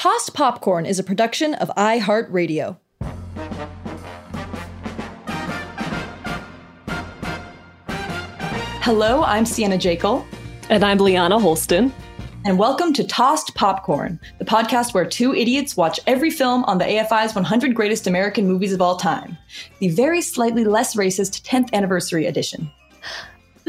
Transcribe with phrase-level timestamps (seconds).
[0.00, 2.78] Tossed Popcorn is a production of iHeartRadio.
[8.80, 10.24] Hello, I'm Sienna Jekyll.
[10.70, 11.92] And I'm Liana Holston.
[12.46, 16.86] And welcome to Tossed Popcorn, the podcast where two idiots watch every film on the
[16.86, 19.36] AFI's 100 Greatest American Movies of All Time,
[19.80, 22.72] the very slightly less racist 10th anniversary edition.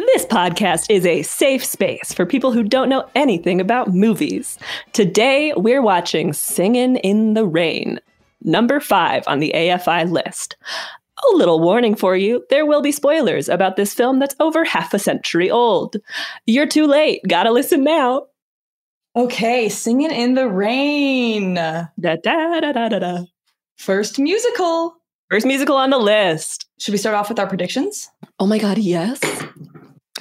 [0.07, 4.57] This podcast is a safe space for people who don't know anything about movies.
[4.93, 7.99] Today, we're watching Singin' in the Rain,
[8.41, 10.57] number five on the AFI list.
[11.31, 14.91] A little warning for you there will be spoilers about this film that's over half
[14.93, 15.97] a century old.
[16.47, 18.25] You're too late, gotta listen now.
[19.15, 21.53] Okay, Singing in the Rain.
[21.55, 23.23] Da da da da da da.
[23.77, 24.95] First musical.
[25.29, 26.67] First musical on the list.
[26.79, 28.09] Should we start off with our predictions?
[28.39, 29.19] Oh my god, yes.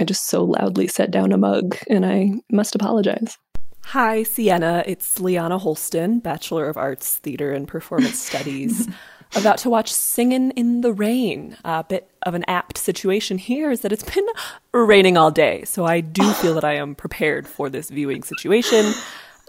[0.01, 3.37] I just so loudly set down a mug and I must apologize.
[3.85, 4.83] Hi, Sienna.
[4.87, 8.89] It's Liana Holston, Bachelor of Arts, Theater and Performance Studies.
[9.37, 11.57] About to watch Singin' in the Rain.
[11.65, 14.27] A bit of an apt situation here is that it's been
[14.73, 18.93] raining all day, so I do feel that I am prepared for this viewing situation.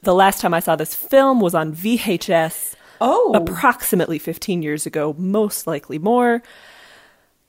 [0.04, 3.32] The last time I saw this film was on VHS, Oh.
[3.34, 6.44] approximately 15 years ago, most likely more.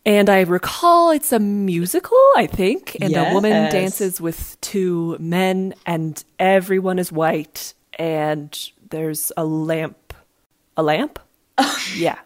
[0.04, 5.74] And I recall it's a musical, I think, and a woman dances with two men,
[5.86, 10.12] and everyone is white, and there's a lamp.
[10.76, 11.20] A lamp?
[11.94, 12.18] yeah.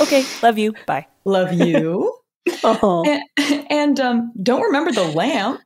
[0.00, 0.74] Okay, love you.
[0.86, 1.06] Bye.
[1.24, 2.12] Love you.
[2.62, 3.04] Oh.
[3.06, 5.60] and and um, don't remember the lamp.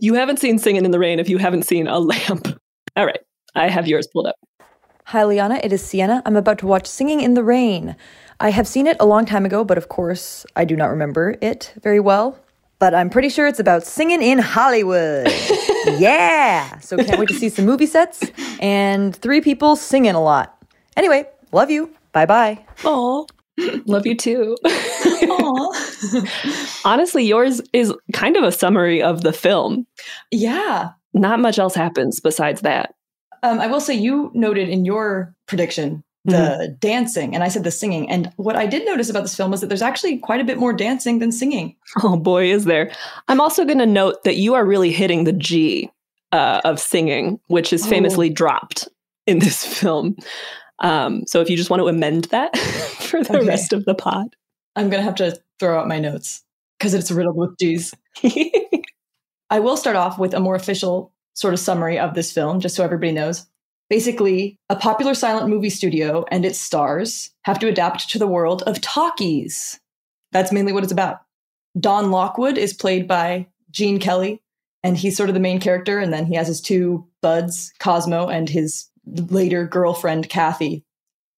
[0.00, 2.46] You haven't seen Singing in the Rain if you haven't seen a lamp.
[2.96, 3.18] All right,
[3.56, 4.36] I have yours pulled up.
[5.06, 5.60] Hi, Liana.
[5.62, 6.22] It is Sienna.
[6.24, 7.96] I'm about to watch Singing in the Rain.
[8.44, 11.34] I have seen it a long time ago, but of course, I do not remember
[11.40, 12.38] it very well.
[12.78, 15.28] But I'm pretty sure it's about singing in Hollywood.
[15.96, 16.78] yeah!
[16.80, 18.22] So can't wait to see some movie sets
[18.60, 20.62] and three people singing a lot.
[20.94, 21.88] Anyway, love you.
[22.12, 22.62] Bye bye.
[22.84, 23.26] Oh,
[23.86, 24.58] love you too.
[26.84, 29.86] Honestly, yours is kind of a summary of the film.
[30.30, 30.90] Yeah.
[31.14, 32.94] Not much else happens besides that.
[33.42, 37.70] Um, I will say you noted in your prediction the dancing, and I said the
[37.70, 38.08] singing.
[38.10, 40.56] And what I did notice about this film is that there's actually quite a bit
[40.58, 41.76] more dancing than singing.
[42.02, 42.90] Oh boy, is there.
[43.28, 45.90] I'm also going to note that you are really hitting the G
[46.32, 48.88] uh, of singing, which is famously dropped
[49.26, 50.16] in this film.
[50.80, 52.56] Um, so if you just want to amend that
[53.00, 53.46] for the Okay.
[53.46, 54.34] rest of the pod.
[54.76, 56.42] I'm going to have to throw out my notes
[56.78, 57.94] because it's riddled with G's.
[59.50, 62.74] I will start off with a more official sort of summary of this film, just
[62.74, 63.46] so everybody knows.
[63.90, 68.62] Basically, a popular silent movie studio and its stars have to adapt to the world
[68.62, 69.78] of talkies.
[70.32, 71.20] That's mainly what it's about.
[71.78, 74.40] Don Lockwood is played by Gene Kelly,
[74.82, 75.98] and he's sort of the main character.
[75.98, 80.82] And then he has his two buds, Cosmo and his later girlfriend, Kathy.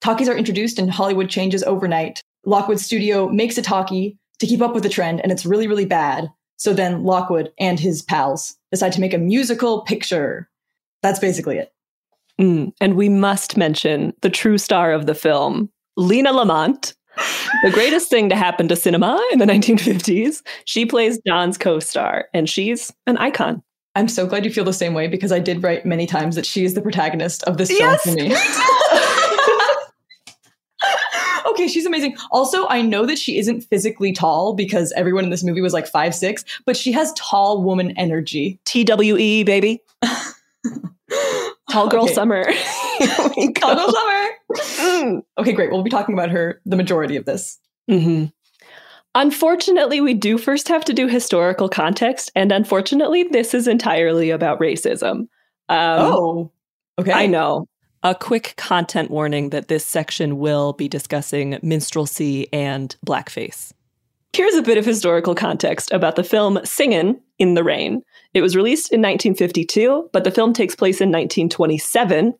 [0.01, 2.21] Talkies are introduced and Hollywood changes overnight.
[2.45, 5.87] Lockwood Studio makes a talkie to keep up with the trend, and it's really, really
[5.87, 6.31] bad.
[6.59, 10.49] So then Lockwood and his pals decide to make a musical picture.
[11.03, 11.73] That's basically it.
[12.41, 16.95] Mm, and we must mention the true star of the film, Lina Lamont,
[17.63, 20.43] the greatest thing to happen to cinema in the 1950s.
[20.67, 23.63] She plays Don's co star, and she's an icon.
[23.95, 26.45] I'm so glad you feel the same way because I did write many times that
[26.45, 28.03] she is the protagonist of this yes!
[28.03, 28.31] film for me.
[31.51, 32.15] okay, she's amazing.
[32.31, 35.87] Also, I know that she isn't physically tall because everyone in this movie was like
[35.87, 38.61] five six, but she has tall woman energy.
[38.67, 39.81] TWE, baby.
[41.71, 42.15] Tall girl okay.
[42.15, 42.45] summer.
[43.57, 44.29] Tall girl summer.
[44.53, 45.23] Mm.
[45.39, 45.71] Okay, great.
[45.71, 47.59] We'll be talking about her the majority of this.
[47.91, 48.27] Mm-hmm.
[49.15, 54.61] Unfortunately, we do first have to do historical context, and unfortunately, this is entirely about
[54.61, 55.29] racism.
[55.69, 56.53] Um, oh,
[56.99, 57.13] okay.
[57.13, 57.67] I know.
[58.03, 63.73] A quick content warning that this section will be discussing minstrelsy and blackface.
[64.37, 68.03] Here's a bit of historical context about the film Singin' in the Rain.
[68.35, 72.35] It was released in 1952, but the film takes place in 1927.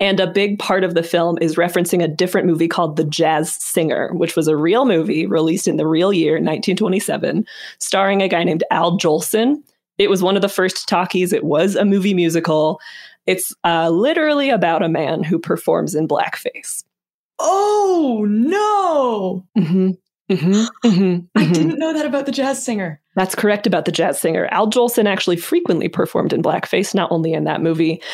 [0.00, 3.52] And a big part of the film is referencing a different movie called The Jazz
[3.62, 7.44] Singer, which was a real movie released in the real year, 1927,
[7.80, 9.56] starring a guy named Al Jolson.
[9.98, 11.34] It was one of the first talkies.
[11.34, 12.80] It was a movie musical.
[13.26, 16.82] It's uh, literally about a man who performs in blackface.
[17.38, 19.44] Oh no!
[19.58, 19.90] Mm-hmm.
[20.30, 21.52] Mm-hmm, mm-hmm, I mm-hmm.
[21.52, 23.00] didn't know that about the jazz singer.
[23.14, 24.48] That's correct about the jazz singer.
[24.50, 28.02] Al Jolson actually frequently performed in blackface, not only in that movie.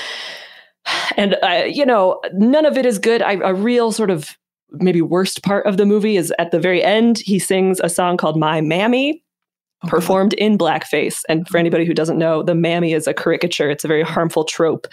[1.17, 3.23] And, uh, you know, none of it is good.
[3.23, 4.37] I, a real sort of
[4.73, 8.17] maybe worst part of the movie is at the very end, he sings a song
[8.17, 9.23] called My Mammy,
[9.87, 11.23] performed in blackface.
[11.29, 13.71] And for anybody who doesn't know, the mammy is a caricature.
[13.71, 14.87] It's a very harmful trope,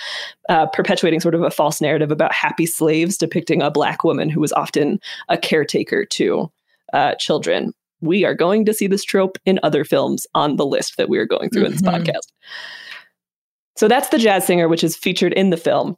[0.50, 4.42] uh, perpetuating sort of a false narrative about happy slaves, depicting a black woman who
[4.42, 6.52] was often a caretaker to
[6.94, 7.74] uh, children.
[8.02, 11.18] We are going to see this trope in other films on the list that we
[11.18, 11.66] are going through mm-hmm.
[11.66, 12.04] in this mm-hmm.
[12.04, 12.32] podcast.
[13.76, 15.96] So that's the jazz singer, which is featured in the film.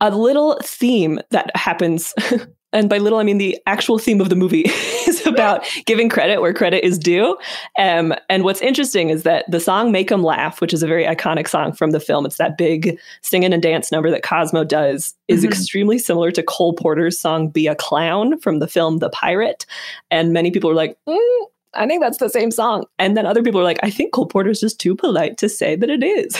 [0.00, 2.12] A little theme that happens
[2.72, 4.62] and by little I mean the actual theme of the movie
[5.06, 7.36] is about giving credit where credit is due.
[7.78, 11.04] Um, and what's interesting is that the song "Make 'Em Laugh," which is a very
[11.04, 15.14] iconic song from the film, it's that big singing and dance number that Cosmo does,
[15.28, 15.48] is mm-hmm.
[15.52, 19.66] extremely similar to Cole Porter's song "Be a Clown" from the film The Pirate.
[20.10, 20.96] And many people are like.
[21.08, 22.84] Mm, I think that's the same song.
[22.98, 25.74] And then other people are like, I think Cole Porter's just too polite to say
[25.74, 26.36] that it is.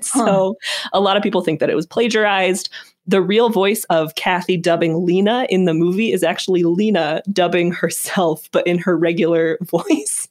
[0.00, 0.88] so huh.
[0.94, 2.70] a lot of people think that it was plagiarized
[3.10, 8.48] the real voice of Kathy dubbing Lina in the movie is actually Lina dubbing herself,
[8.52, 10.28] but in her regular voice.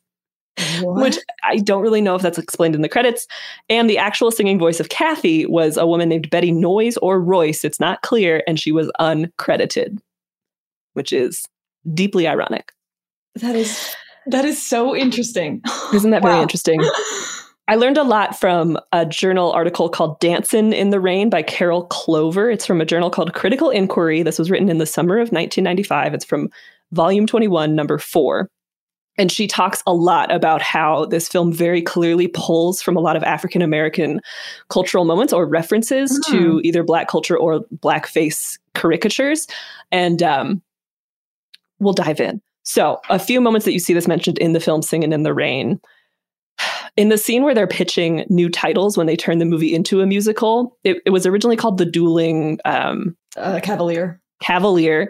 [0.81, 1.01] What?
[1.03, 3.27] Which I don't really know if that's explained in the credits.
[3.69, 7.65] And the actual singing voice of Kathy was a woman named Betty Noyes or Royce.
[7.65, 8.43] It's not clear.
[8.47, 9.99] And she was uncredited,
[10.93, 11.45] which is
[11.93, 12.71] deeply ironic.
[13.35, 13.93] That is
[14.27, 15.61] that is so interesting.
[15.93, 16.31] Isn't that wow.
[16.31, 16.81] very interesting?
[17.69, 21.83] I learned a lot from a journal article called Dancin' in the Rain by Carol
[21.83, 22.49] Clover.
[22.49, 24.23] It's from a journal called Critical Inquiry.
[24.23, 26.15] This was written in the summer of 1995.
[26.15, 26.49] It's from
[26.91, 28.49] volume 21, number four.
[29.19, 33.15] And she talks a lot about how this film very clearly pulls from a lot
[33.15, 34.19] of African American
[34.69, 36.31] cultural moments or references mm.
[36.31, 36.59] to hmm.
[36.63, 39.45] either Black culture or Blackface caricatures.
[39.91, 40.63] And um,
[41.77, 42.41] we'll dive in.
[42.63, 45.35] So, a few moments that you see this mentioned in the film Singing in the
[45.35, 45.79] Rain
[46.99, 50.05] in the scene where they're pitching new titles when they turn the movie into a
[50.05, 54.19] musical, it, it was originally called The Dueling um, uh, Cavalier.
[54.41, 55.09] Cavalier.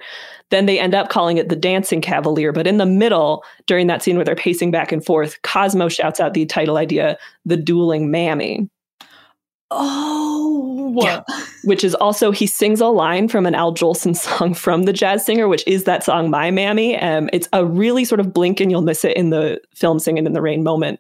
[0.52, 2.52] Then they end up calling it The Dancing Cavalier.
[2.52, 6.20] But in the middle, during that scene where they're pacing back and forth, Cosmo shouts
[6.20, 8.70] out the title idea, The Dueling Mammy.
[9.72, 11.22] Oh, yeah.
[11.64, 15.26] which is also he sings a line from an Al Jolson song from the Jazz
[15.26, 18.72] Singer, which is that song "My Mammy." Um, it's a really sort of blink and
[18.72, 21.00] you'll miss it in the film "Singing in the Rain" moment.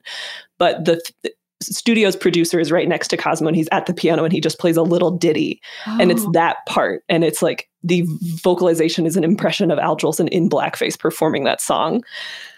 [0.57, 4.23] But the th- studio's producer is right next to Cosmo, and he's at the piano,
[4.23, 5.97] and he just plays a little ditty, oh.
[5.99, 6.31] and it's oh.
[6.31, 8.03] that part, and it's like the
[8.43, 12.03] vocalization is an impression of Al Jolson in blackface performing that song,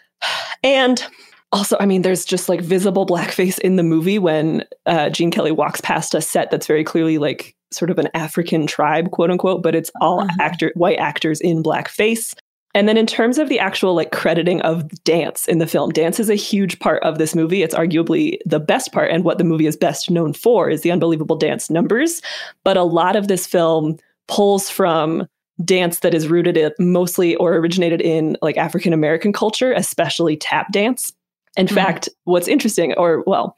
[0.63, 1.05] and
[1.51, 5.51] also, I mean, there's just like visible blackface in the movie when uh, Gene Kelly
[5.51, 9.63] walks past a set that's very clearly like sort of an African tribe, quote unquote,
[9.63, 10.37] but it's all uh-huh.
[10.39, 12.35] actor white actors in blackface.
[12.73, 16.21] And then in terms of the actual like crediting of dance in the film, dance
[16.21, 17.63] is a huge part of this movie.
[17.63, 20.91] It's arguably the best part and what the movie is best known for is the
[20.91, 22.21] unbelievable dance numbers.
[22.63, 23.97] But a lot of this film
[24.29, 25.27] pulls from
[25.65, 30.71] dance that is rooted in mostly or originated in like African American culture, especially tap
[30.71, 31.11] dance.
[31.57, 31.75] In mm-hmm.
[31.75, 33.57] fact, what's interesting, or well,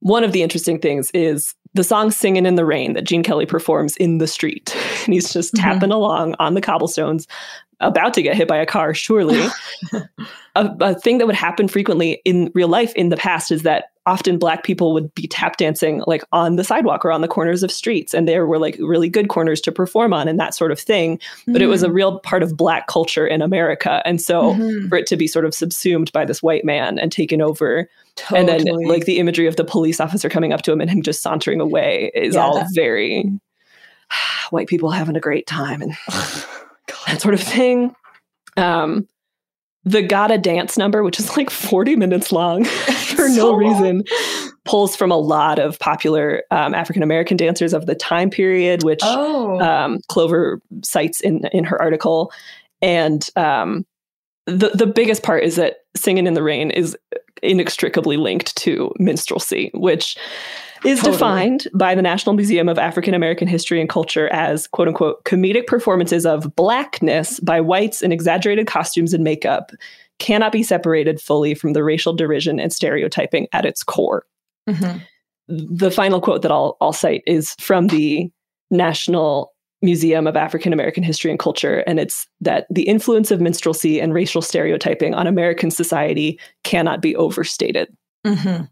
[0.00, 3.46] one of the interesting things is the song Singing in the Rain that Gene Kelly
[3.46, 4.74] performs in the street.
[5.06, 5.62] And he's just mm-hmm.
[5.62, 7.28] tapping along on the cobblestones,
[7.78, 9.40] about to get hit by a car, surely.
[9.92, 10.08] a,
[10.80, 14.38] a, thing that would happen frequently in real life in the past is that often
[14.38, 17.72] black people would be tap dancing like on the sidewalk or on the corners of
[17.72, 20.78] streets and there were like really good corners to perform on and that sort of
[20.78, 21.52] thing mm-hmm.
[21.52, 21.94] but it was a mm.
[21.94, 24.88] real part of black culture in america and so mm-hmm.
[24.88, 28.40] for it to be sort of subsumed by this white man and taken over totally.
[28.40, 31.02] and then like the imagery of the police officer coming up to him and him
[31.02, 33.28] just sauntering away is yeah, all very
[34.50, 35.92] white people having a great time and
[37.06, 37.94] that sort of thing
[38.56, 39.06] um
[39.86, 44.04] the gotta dance number which is like 40 minutes long for so no reason
[44.64, 49.00] pulls from a lot of popular um, african american dancers of the time period which
[49.02, 49.58] oh.
[49.60, 52.30] um, clover cites in in her article
[52.82, 53.86] and um,
[54.44, 56.96] the the biggest part is that singing in the rain is
[57.42, 60.16] inextricably linked to minstrelsy which
[60.84, 61.12] is totally.
[61.12, 65.66] defined by the National Museum of African American History and Culture as quote unquote comedic
[65.66, 69.72] performances of blackness by whites in exaggerated costumes and makeup
[70.18, 74.24] cannot be separated fully from the racial derision and stereotyping at its core.
[74.68, 74.98] Mm-hmm.
[75.48, 78.30] The final quote that I'll, I'll cite is from the
[78.70, 79.52] National
[79.82, 84.14] Museum of African American History and Culture, and it's that the influence of minstrelsy and
[84.14, 87.94] racial stereotyping on American society cannot be overstated.
[88.26, 88.64] Mm-hmm.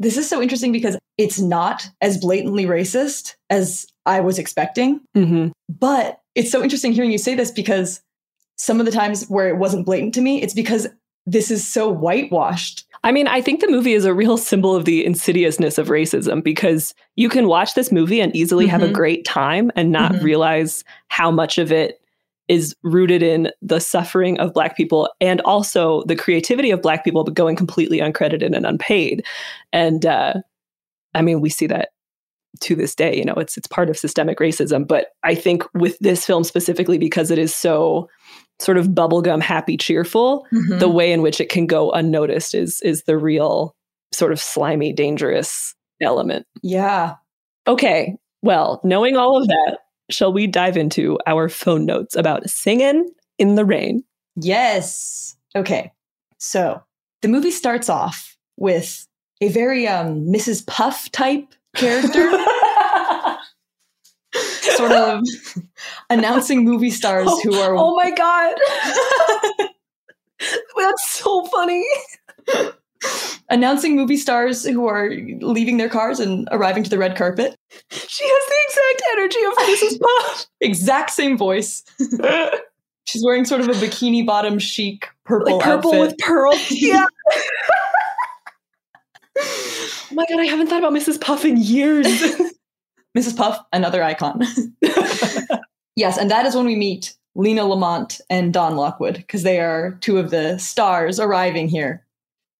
[0.00, 5.00] This is so interesting because it's not as blatantly racist as I was expecting.
[5.14, 5.48] Mm-hmm.
[5.68, 8.00] But it's so interesting hearing you say this because
[8.56, 10.88] some of the times where it wasn't blatant to me, it's because
[11.26, 12.86] this is so whitewashed.
[13.04, 16.42] I mean, I think the movie is a real symbol of the insidiousness of racism
[16.42, 18.70] because you can watch this movie and easily mm-hmm.
[18.70, 18.94] have a mm-hmm.
[18.94, 20.24] great time and not mm-hmm.
[20.24, 21.99] realize how much of it
[22.50, 27.22] is rooted in the suffering of black people and also the creativity of black people
[27.22, 29.24] but going completely uncredited and unpaid.
[29.72, 30.34] And uh,
[31.14, 31.90] i mean we see that
[32.60, 34.86] to this day you know it's it's part of systemic racism.
[34.86, 38.08] But i think with this film specifically because it is so
[38.58, 40.78] sort of bubblegum happy cheerful mm-hmm.
[40.80, 43.76] the way in which it can go unnoticed is is the real
[44.12, 46.44] sort of slimy dangerous element.
[46.62, 47.14] Yeah.
[47.68, 48.16] Okay.
[48.42, 49.78] Well knowing all of that
[50.10, 54.04] shall we dive into our phone notes about singing in the rain?
[54.36, 55.36] Yes.
[55.56, 55.92] Okay.
[56.38, 56.82] So
[57.22, 59.06] the movie starts off with
[59.40, 60.66] a very um, Mrs.
[60.66, 62.30] Puff type character.
[64.76, 65.22] sort of
[66.08, 67.76] announcing movie stars oh, who are.
[67.76, 68.54] Oh my God.
[70.76, 71.84] That's so funny
[73.50, 77.56] announcing movie stars who are leaving their cars and arriving to the red carpet.
[77.90, 80.00] She has the exact energy of Mrs.
[80.00, 80.46] Puff.
[80.60, 81.82] exact same voice.
[83.06, 86.00] She's wearing sort of a bikini bottom chic purple like purple outfit.
[86.00, 86.70] with pearls.
[86.70, 87.06] Yeah.
[89.38, 91.20] oh my god, I haven't thought about Mrs.
[91.20, 92.06] Puff in years.
[93.16, 93.36] Mrs.
[93.36, 94.46] Puff, another icon.
[95.96, 99.98] yes, and that is when we meet Lina Lamont and Don Lockwood because they are
[100.00, 102.06] two of the stars arriving here.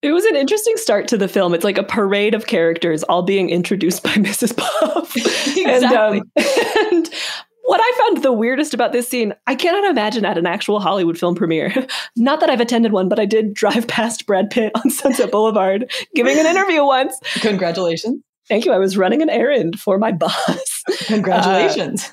[0.02, 1.52] It was an interesting start to the film.
[1.52, 4.56] It's like a parade of characters all being introduced by Mrs.
[4.56, 5.16] Puff.
[5.16, 5.66] exactly.
[5.66, 6.30] and, um,
[6.92, 7.10] and
[7.64, 11.18] what I found the weirdest about this scene, I cannot imagine at an actual Hollywood
[11.18, 11.86] film premiere.
[12.16, 15.90] Not that I've attended one, but I did drive past Brad Pitt on Sunset Boulevard
[16.14, 17.18] giving an interview once.
[17.40, 18.22] Congratulations.
[18.48, 18.72] Thank you.
[18.72, 20.82] I was running an errand for my boss.
[21.06, 22.04] Congratulations.
[22.04, 22.12] Uh,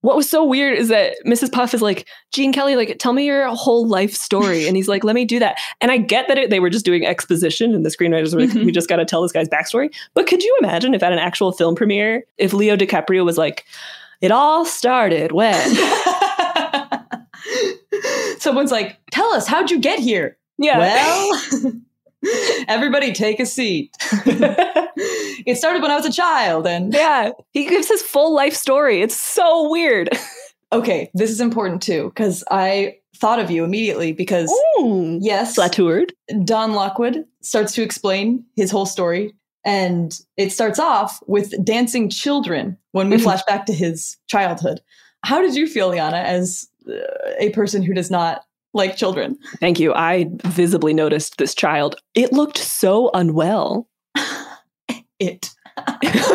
[0.00, 1.50] what was so weird is that Mrs.
[1.50, 4.68] Puff is like, Gene Kelly, like, tell me your whole life story.
[4.68, 5.58] And he's like, let me do that.
[5.80, 8.50] And I get that it, they were just doing exposition and the screenwriters were like,
[8.50, 8.64] mm-hmm.
[8.64, 9.92] we just got to tell this guy's backstory.
[10.14, 13.64] But could you imagine if at an actual film premiere, if Leo DiCaprio was like,
[14.20, 15.76] it all started when?
[18.38, 20.36] Someone's like, tell us, how'd you get here?
[20.58, 20.78] Yeah.
[20.78, 21.72] Well,
[22.68, 23.94] everybody take a seat.
[24.00, 26.66] it started when I was a child.
[26.66, 29.02] And yeah, he gives his full life story.
[29.02, 30.10] It's so weird.
[30.72, 36.12] okay, this is important too, because I thought of you immediately because Ooh, yes, flattered.
[36.44, 39.34] Don Lockwood starts to explain his whole story.
[39.64, 43.24] And it starts off with dancing children when we mm-hmm.
[43.24, 44.80] flash back to his childhood.
[45.24, 46.92] How did you feel, Liana, as uh,
[47.38, 48.44] a person who does not
[48.74, 49.38] like children?
[49.60, 49.94] Thank you.
[49.94, 51.96] I visibly noticed this child.
[52.14, 53.88] It looked so unwell
[55.18, 55.50] it.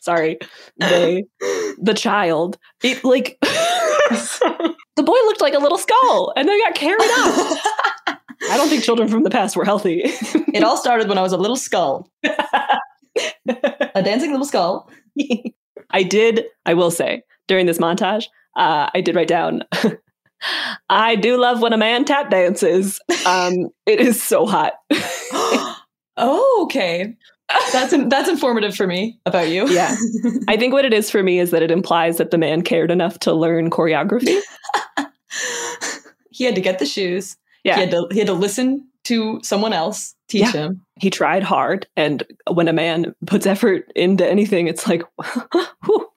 [0.00, 0.38] Sorry,
[0.78, 1.24] they,
[1.80, 2.58] the child.
[2.82, 7.58] It like the boy looked like a little skull, and then got carried off.
[8.50, 10.02] I don't think children from the past were healthy.
[10.04, 14.90] it all started when I was a little skull, a dancing little skull.
[15.90, 16.44] I did.
[16.66, 19.64] I will say during this montage, uh, I did write down.
[20.90, 23.00] I do love when a man tap dances.
[23.26, 24.74] Um, it is so hot.
[26.16, 27.14] oh, okay.
[27.72, 29.68] That's that's informative for me about you.
[29.68, 29.94] yeah,
[30.48, 32.90] I think what it is for me is that it implies that the man cared
[32.90, 34.40] enough to learn choreography.
[36.30, 37.36] he had to get the shoes.
[37.62, 40.52] Yeah, he had to he had to listen to someone else teach Yeah.
[40.52, 40.80] him.
[40.98, 45.02] He tried hard, and when a man puts effort into anything, it's like,
[45.84, 46.08] whew.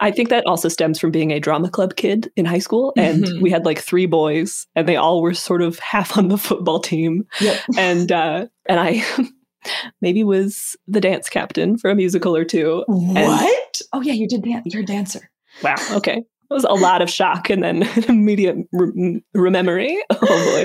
[0.00, 3.24] I think that also stems from being a drama club kid in high school, and
[3.24, 3.40] Mhm.
[3.42, 6.80] we had like three boys, and they all were sort of half on the football
[6.80, 7.58] team, Yep.
[7.78, 9.02] and uh, and I
[10.00, 12.84] maybe was the dance captain for a musical or two.
[12.88, 13.82] And- What?
[13.92, 14.72] oh yeah, you did dance.
[14.72, 15.30] You're a dancer.
[15.62, 15.76] wow.
[15.92, 16.18] Okay.
[16.50, 19.96] It was a lot of shock and then immediate re- rememory.
[20.10, 20.16] Oh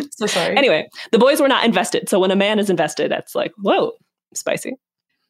[0.02, 0.06] boy.
[0.12, 0.58] So sorry.
[0.58, 2.10] Anyway, the boys were not invested.
[2.10, 3.94] So when a man is invested, that's like, whoa,
[4.34, 4.74] spicy.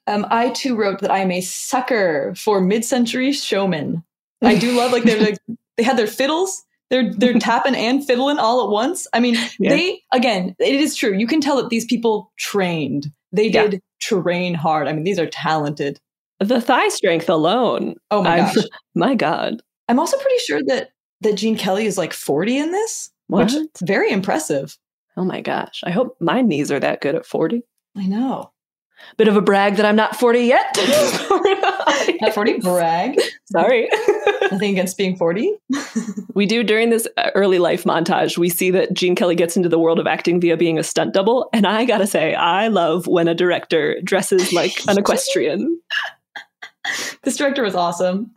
[0.07, 4.03] Um, I too wrote that I am a sucker for mid-century showmen.
[4.41, 5.37] I do love like they're like
[5.77, 6.63] they had their fiddles.
[6.89, 9.07] They're they're tapping and fiddling all at once.
[9.13, 9.69] I mean, Yeah.
[9.71, 11.13] they again, it is true.
[11.13, 13.11] You can tell that these people trained.
[13.33, 13.67] They Yeah.
[13.67, 14.87] did train hard.
[14.87, 15.99] I mean, these are talented.
[16.39, 17.95] The thigh strength alone.
[18.11, 18.63] Oh my I'm- gosh.
[18.95, 19.61] my God.
[19.89, 23.45] I'm also pretty sure that that Gene Kelly is like 40 in this, What?
[23.45, 24.77] which is very impressive.
[25.17, 25.81] Oh my gosh.
[25.83, 27.63] I hope my knees are that good at 40.
[27.97, 28.51] I know.
[29.17, 30.77] Bit of a brag that I'm not 40 yet.
[32.21, 33.19] At 40, brag.
[33.45, 33.89] Sorry.
[34.51, 35.53] Nothing against being 40.
[36.33, 39.69] we do during this uh, early life montage, we see that Gene Kelly gets into
[39.69, 41.49] the world of acting via being a stunt double.
[41.53, 45.79] And I gotta say, I love when a director dresses like an equestrian.
[47.23, 48.31] This director was awesome.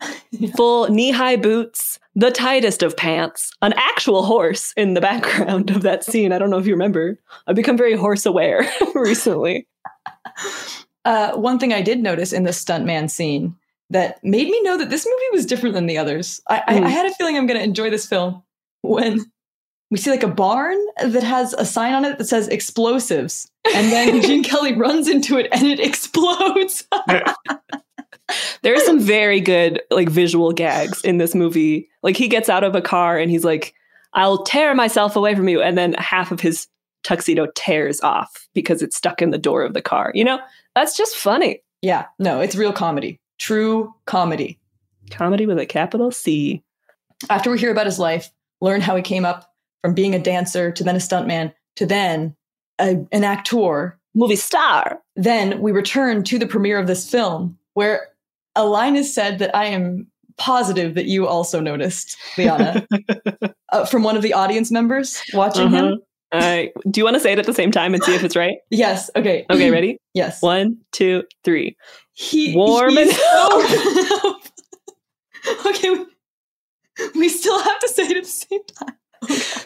[0.56, 5.82] Full knee high boots, the tightest of pants, an actual horse in the background of
[5.82, 6.32] that scene.
[6.32, 7.18] I don't know if you remember.
[7.46, 9.66] I've become very horse aware recently.
[11.06, 13.56] Uh, one thing I did notice in the stuntman scene
[13.88, 16.42] that made me know that this movie was different than the others.
[16.46, 16.84] I, I, Mm.
[16.84, 18.42] I had a feeling I'm going to enjoy this film
[18.82, 19.18] when
[19.90, 23.90] we see like a barn that has a sign on it that says explosives, and
[23.90, 26.84] then Gene Kelly runs into it and it explodes.
[28.62, 31.88] There are some very good like visual gags in this movie.
[32.02, 33.74] Like he gets out of a car and he's like,
[34.12, 36.68] "I'll tear myself away from you," and then half of his
[37.02, 40.12] tuxedo tears off because it's stuck in the door of the car.
[40.14, 40.38] You know,
[40.74, 41.62] that's just funny.
[41.82, 44.58] yeah, no, it's real comedy, true comedy.
[45.10, 46.62] Comedy with a capital C.
[47.28, 50.70] After we hear about his life, learn how he came up from being a dancer
[50.72, 52.36] to then a stuntman to then
[52.78, 55.00] a, an actor movie star.
[55.16, 58.08] Then we return to the premiere of this film where
[58.56, 62.86] a line is said that I am positive that you also noticed, Liana,
[63.72, 65.76] uh, from one of the audience members watching Uh-huh.
[65.92, 65.98] him.
[66.32, 68.36] Uh, do you want to say it at the same time and see if it's
[68.36, 68.58] right?
[68.70, 69.10] Yes.
[69.16, 69.46] Okay.
[69.50, 69.96] Okay, ready?
[70.14, 70.42] Yes.
[70.42, 71.76] One, two, three.
[72.12, 74.36] He Warm and so-
[75.66, 75.90] okay.
[75.90, 76.06] We,
[77.14, 78.96] we still have to say it at the same time.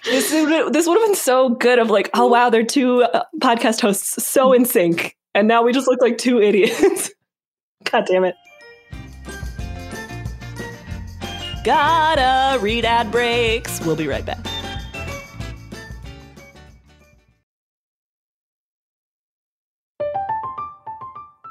[0.05, 1.79] This would, this would have been so good.
[1.79, 5.72] Of like, oh wow, they're two uh, podcast hosts so in sync, and now we
[5.72, 7.11] just look like two idiots.
[7.90, 8.35] God damn it!
[11.64, 13.81] Gotta read ad breaks.
[13.87, 14.44] We'll be right back.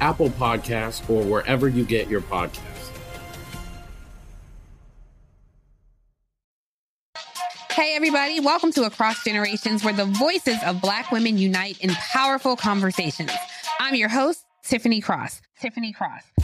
[0.00, 2.62] Apple Podcasts, or wherever you get your podcasts.
[7.70, 12.56] Hey, everybody, welcome to Across Generations, where the voices of Black women unite in powerful
[12.56, 13.30] conversations.
[13.78, 15.42] I'm your host, Tiffany Cross.
[15.60, 16.22] Tiffany Cross.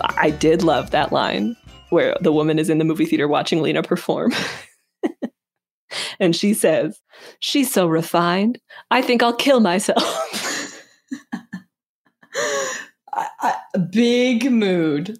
[0.00, 1.56] I did love that line
[1.90, 4.32] where the woman is in the movie theater watching Lina perform.
[6.20, 7.00] and she says,
[7.38, 8.58] She's so refined.
[8.90, 10.02] I think I'll kill myself.
[13.12, 13.54] I, I,
[13.90, 15.18] big mood.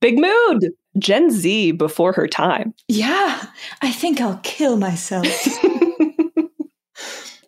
[0.00, 0.72] Big mood.
[0.98, 2.74] Gen Z before her time.
[2.88, 3.46] Yeah,
[3.80, 5.26] I think I'll kill myself.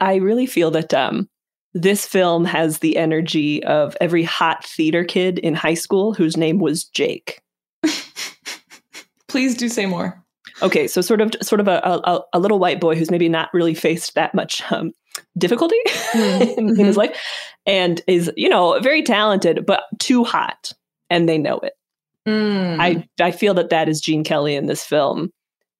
[0.00, 1.28] I really feel that um,
[1.74, 6.60] this film has the energy of every hot theater kid in high school whose name
[6.60, 7.42] was Jake.
[9.28, 10.22] Please do say more.
[10.62, 13.52] Okay, so sort of sort of a, a, a little white boy who's maybe not
[13.52, 14.92] really faced that much um,
[15.36, 15.76] difficulty
[16.12, 16.42] mm-hmm.
[16.58, 17.20] in, in his life,
[17.66, 20.72] and is you know very talented but too hot,
[21.10, 21.72] and they know it.
[22.26, 22.76] Mm.
[22.78, 25.32] I I feel that that is Gene Kelly in this film,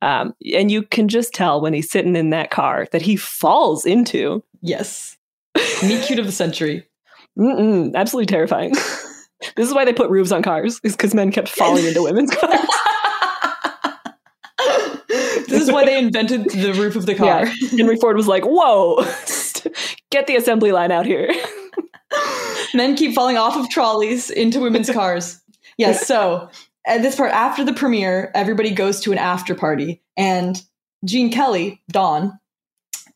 [0.02, 3.87] um, and you can just tell when he's sitting in that car that he falls
[3.87, 4.42] into.
[4.61, 5.16] Yes,
[5.82, 6.86] Meet cute of the century.
[7.38, 8.70] Mm-mm, absolutely terrifying.
[9.56, 12.30] this is why they put roofs on cars, is because men kept falling into women's
[12.34, 12.60] cars.
[15.48, 17.46] this is why they invented the roof of the car.
[17.46, 17.68] Yeah.
[17.70, 19.04] Henry Ford was like, whoa,
[20.10, 21.30] get the assembly line out here.
[22.74, 25.40] Men keep falling off of trolleys into women's cars.
[25.76, 26.48] Yes, so
[26.86, 30.60] at this part, after the premiere, everybody goes to an after party, and
[31.04, 32.38] Gene Kelly, Don,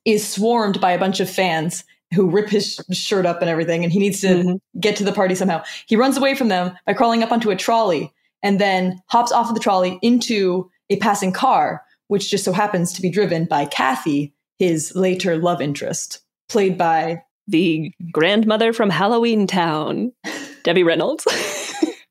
[0.04, 3.92] is swarmed by a bunch of fans who rip his shirt up and everything, and
[3.92, 4.80] he needs to mm-hmm.
[4.80, 5.62] get to the party somehow.
[5.86, 9.48] He runs away from them by crawling up onto a trolley and then hops off
[9.48, 13.64] of the trolley into a passing car, which just so happens to be driven by
[13.64, 20.12] Kathy, his later love interest, played by the grandmother from Halloweentown,
[20.64, 21.26] Debbie Reynolds.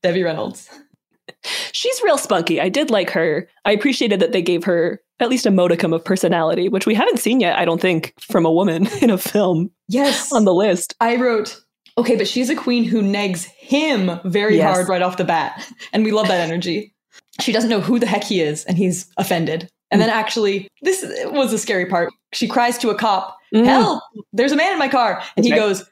[0.04, 0.70] Debbie Reynolds.
[1.72, 2.60] She's real spunky.
[2.60, 3.48] I did like her.
[3.66, 7.20] I appreciated that they gave her at least a modicum of personality, which we haven't
[7.20, 9.72] seen yet, I don't think, from a woman in a film.
[9.88, 10.32] Yes.
[10.32, 10.96] On the list.
[11.00, 11.60] I wrote,
[11.98, 14.74] okay, but she's a queen who negs him very yes.
[14.74, 15.68] hard right off the bat.
[15.94, 16.94] And we love that energy.
[17.40, 19.70] She doesn't know who the heck he is, and he's offended.
[19.90, 22.12] And then actually, this was the scary part.
[22.34, 23.64] She cries to a cop, mm.
[23.64, 24.04] Help!
[24.34, 25.24] There's a man in my car.
[25.38, 25.90] And he goes,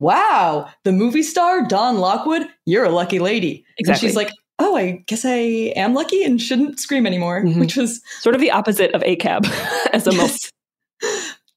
[0.00, 3.64] Wow, the movie star, Don Lockwood, you're a lucky lady.
[3.78, 3.92] Exactly.
[3.92, 7.60] And she's like, oh, I guess I am lucky and shouldn't scream anymore, mm-hmm.
[7.60, 9.46] which was sort of the opposite of ACAB
[9.92, 10.50] as a moment.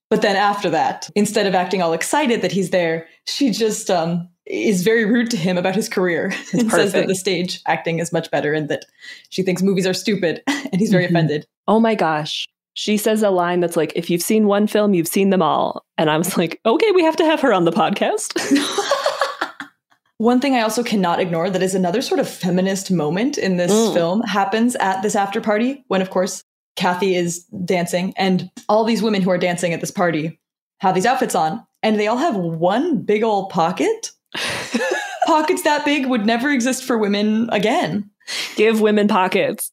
[0.09, 4.27] but then after that, instead of acting all excited that he's there, she just um,
[4.45, 8.11] is very rude to him about his career and says that the stage acting is
[8.11, 8.85] much better and that
[9.29, 11.15] she thinks movies are stupid and he's very mm-hmm.
[11.15, 11.45] offended.
[11.67, 12.47] Oh my gosh.
[12.73, 15.83] She says a line that's like, if you've seen one film, you've seen them all.
[15.97, 18.33] And I was like, okay, we have to have her on the podcast.
[20.21, 23.71] One thing I also cannot ignore that is another sort of feminist moment in this
[23.71, 23.91] mm.
[23.91, 26.43] film happens at this after party when, of course,
[26.75, 30.39] Kathy is dancing and all these women who are dancing at this party
[30.79, 34.11] have these outfits on and they all have one big old pocket.
[35.25, 38.07] pockets that big would never exist for women again.
[38.55, 39.71] Give women pockets.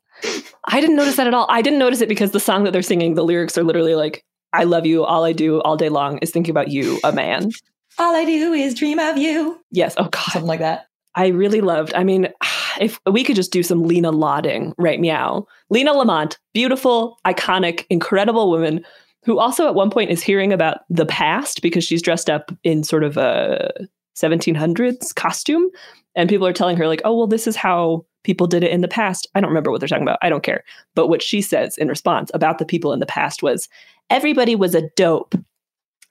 [0.67, 1.47] I didn't notice that at all.
[1.51, 4.25] I didn't notice it because the song that they're singing, the lyrics are literally like,
[4.55, 5.05] I love you.
[5.05, 7.51] All I do all day long is thinking about you, a man.
[7.99, 9.61] All I do is dream of you.
[9.71, 9.95] Yes.
[9.99, 10.33] Oh God.
[10.33, 10.87] Something like that.
[11.15, 11.93] I really loved.
[11.95, 12.29] I mean,
[12.81, 15.47] if we could just do some Lina lauding right meow.
[15.71, 18.85] Lina Lamont, beautiful, iconic, incredible woman
[19.25, 22.85] who also at one point is hearing about the past because she's dressed up in
[22.85, 23.71] sort of a
[24.17, 25.69] 1700s costume.
[26.15, 28.81] And people are telling her, like, oh, well, this is how people did it in
[28.81, 29.27] the past.
[29.35, 30.19] I don't remember what they're talking about.
[30.23, 30.65] I don't care.
[30.95, 33.69] But what she says in response about the people in the past was,
[34.11, 35.35] everybody was a dope.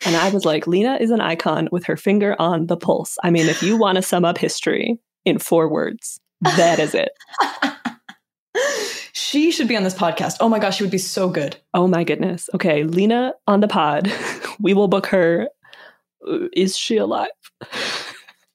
[0.05, 3.17] And I was like, Lina is an icon with her finger on the pulse.
[3.23, 7.11] I mean, if you want to sum up history in four words, that is it.
[9.13, 10.37] she should be on this podcast.
[10.39, 11.57] Oh my gosh, she would be so good.
[11.73, 12.49] Oh my goodness.
[12.53, 14.11] Okay, Lina on the pod.
[14.59, 15.49] we will book her.
[16.27, 17.29] Uh, is she alive?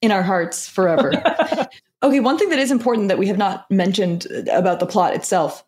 [0.00, 1.12] In our hearts forever.
[2.02, 5.64] okay, one thing that is important that we have not mentioned about the plot itself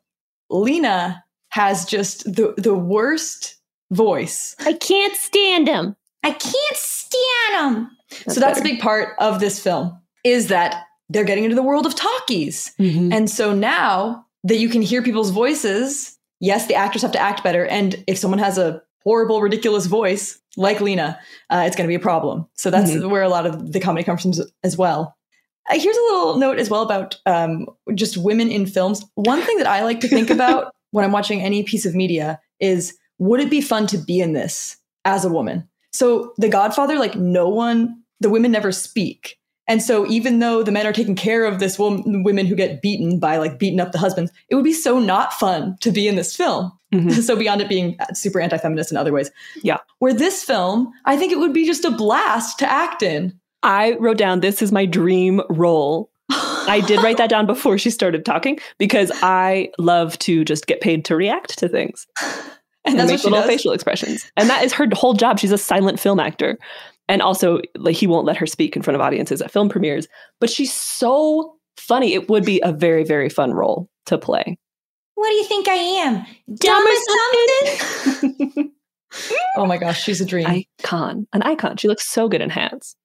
[0.51, 3.57] Lina has just the, the worst
[3.95, 4.57] voice.
[4.61, 5.97] I can't stand him.
[6.23, 7.91] I can't stand him.
[8.11, 8.69] That's so that's better.
[8.69, 12.75] a big part of this film is that they're getting into the world of talkies.
[12.79, 13.13] Mm-hmm.
[13.13, 17.45] And so now that you can hear people's voices, yes, the actors have to act
[17.45, 17.67] better.
[17.67, 21.19] And if someone has a horrible, ridiculous voice like Lina,
[21.51, 22.47] uh, it's going to be a problem.
[22.55, 23.11] So that's mm-hmm.
[23.11, 25.17] where a lot of the comedy comes from as well.
[25.69, 29.05] Uh, here's a little note as well about um, just women in films.
[29.15, 32.41] One thing that I like to think about when I'm watching any piece of media
[32.61, 35.69] is would it be fun to be in this as a woman?
[35.93, 39.39] So, The Godfather, like no one, the women never speak.
[39.67, 42.83] And so, even though the men are taking care of this woman, women who get
[42.83, 46.07] beaten by like beating up the husbands, it would be so not fun to be
[46.07, 46.73] in this film.
[46.93, 47.11] Mm-hmm.
[47.23, 49.31] so, beyond it being super anti feminist in other ways.
[49.63, 49.79] Yeah.
[50.01, 53.39] Where this film, I think it would be just a blast to act in.
[53.63, 56.11] I wrote down this is my dream role.
[56.31, 60.81] I did write that down before she started talking because I love to just get
[60.81, 62.07] paid to react to things
[62.85, 63.49] and, and make little does.
[63.49, 64.31] facial expressions.
[64.37, 65.39] And that is her whole job.
[65.39, 66.59] She's a silent film actor.
[67.09, 70.09] And also like he won't let her speak in front of audiences at film premieres.
[70.41, 72.15] But she's so funny.
[72.15, 74.59] It would be a very very fun role to play.
[75.15, 76.27] What do you think i am?
[76.55, 76.97] Dumb or
[78.21, 78.71] something?
[79.57, 80.45] Oh my gosh she's a dream.
[80.45, 81.29] Icon.
[81.33, 81.77] An icon.
[81.77, 82.97] She looks so good in hats.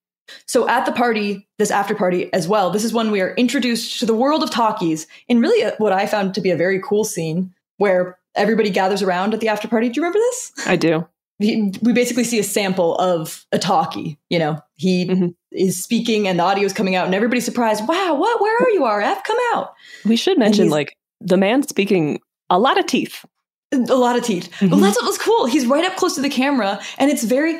[0.48, 4.00] So at the party this after party as well this is when we are introduced
[4.00, 6.80] to the world of talkies in really a, what i found to be a very
[6.80, 10.76] cool scene where everybody gathers around at the after party do you remember this i
[10.76, 11.06] do
[11.40, 14.20] he, we basically see a sample of a talkie.
[14.30, 15.28] You know, he mm-hmm.
[15.52, 17.88] is speaking and the audio is coming out, and everybody's surprised.
[17.88, 18.42] Wow, what?
[18.42, 19.24] Where are you, RF?
[19.24, 19.74] Come out.
[20.06, 23.26] We should mention like the man speaking a lot of teeth.
[23.72, 24.50] A lot of teeth.
[24.52, 24.70] Mm-hmm.
[24.70, 25.46] Well, that's what was cool.
[25.46, 27.60] He's right up close to the camera, and it's very.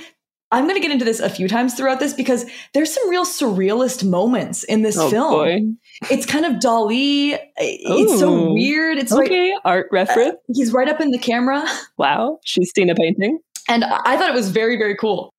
[0.52, 3.24] I'm going to get into this a few times throughout this because there's some real
[3.24, 5.32] surrealist moments in this oh, film.
[5.32, 5.60] Boy.
[6.10, 7.38] It's kind of Dali.
[7.58, 8.18] It's Ooh.
[8.18, 8.98] so weird.
[8.98, 9.52] It's okay.
[9.52, 10.36] Right, Art reference.
[10.36, 11.66] Uh, he's right up in the camera.
[11.98, 13.40] Wow, she's seen a painting.
[13.68, 15.34] And I thought it was very, very cool.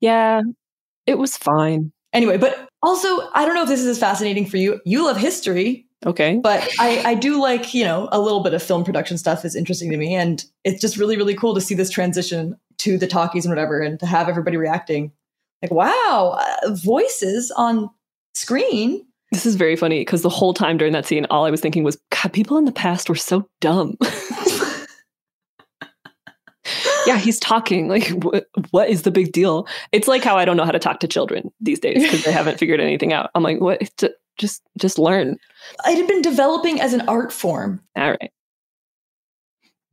[0.00, 0.42] Yeah,
[1.06, 1.92] it was fine.
[2.12, 4.80] Anyway, but also, I don't know if this is as fascinating for you.
[4.84, 5.86] You love history.
[6.04, 6.40] Okay.
[6.42, 9.54] But I, I do like, you know, a little bit of film production stuff is
[9.54, 10.14] interesting to me.
[10.14, 13.80] And it's just really, really cool to see this transition to the talkies and whatever
[13.80, 15.12] and to have everybody reacting.
[15.62, 17.88] Like, wow, uh, voices on
[18.34, 19.06] screen.
[19.32, 21.84] This is very funny because the whole time during that scene, all I was thinking
[21.84, 23.96] was, God, people in the past were so dumb.
[27.06, 27.88] yeah, he's talking.
[27.88, 29.66] Like, what, what is the big deal?
[29.90, 32.30] It's like how I don't know how to talk to children these days because they
[32.32, 33.30] haven't figured anything out.
[33.34, 33.80] I'm like, what?
[34.38, 35.38] Just, just learn.
[35.86, 37.80] It had been developing as an art form.
[37.96, 38.30] All right.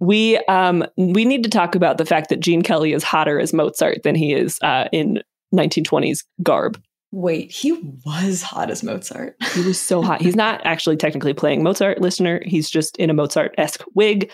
[0.01, 3.51] We um we need to talk about the fact that Gene Kelly is hotter as
[3.51, 5.21] Mozart than he is uh, in
[5.53, 6.81] 1920s garb.
[7.11, 7.71] Wait, he
[8.05, 9.35] was hot as Mozart.
[9.53, 10.21] he was so hot.
[10.21, 12.41] He's not actually technically playing Mozart, listener.
[12.45, 14.31] He's just in a Mozart esque wig.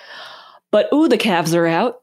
[0.72, 2.02] But ooh, the calves are out.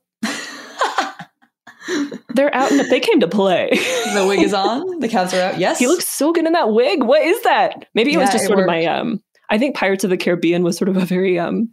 [2.35, 3.69] They're out and they came to play.
[4.15, 5.01] the wig is on.
[5.01, 5.59] The calves are out.
[5.59, 5.79] Yes.
[5.79, 7.03] He looks so good in that wig.
[7.03, 7.87] What is that?
[7.95, 8.71] Maybe it yeah, was just it sort worked.
[8.71, 11.71] of my um I think Pirates of the Caribbean was sort of a very um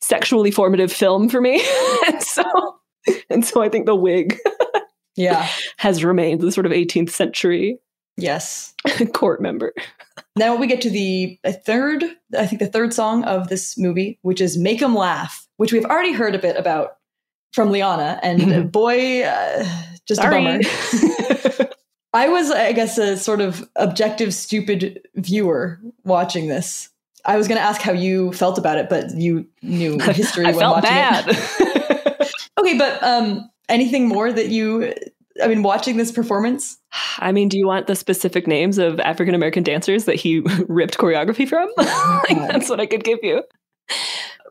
[0.00, 1.62] sexually formative film for me.
[2.06, 2.44] and so
[3.28, 4.38] and so I think the wig
[5.16, 7.78] yeah has remained the sort of 18th century
[8.16, 8.74] yes
[9.12, 9.72] court member.
[10.36, 12.04] Now we get to the third
[12.38, 15.84] I think the third song of this movie which is Make 'em Laugh, which we've
[15.84, 16.96] already heard a bit about
[17.52, 18.68] from Liana, and mm-hmm.
[18.68, 19.64] boy, uh,
[20.06, 20.44] just Sorry.
[20.44, 21.70] a bummer.
[22.14, 26.90] I was, I guess, a sort of objective, stupid viewer watching this.
[27.24, 30.44] I was going to ask how you felt about it, but you knew history.
[30.44, 31.24] I when felt watching bad.
[31.28, 32.32] It.
[32.58, 34.92] okay, but um, anything more that you?
[35.42, 36.78] I mean, watching this performance.
[37.18, 40.98] I mean, do you want the specific names of African American dancers that he ripped
[40.98, 41.68] choreography from?
[41.76, 43.42] like, that's what I could give you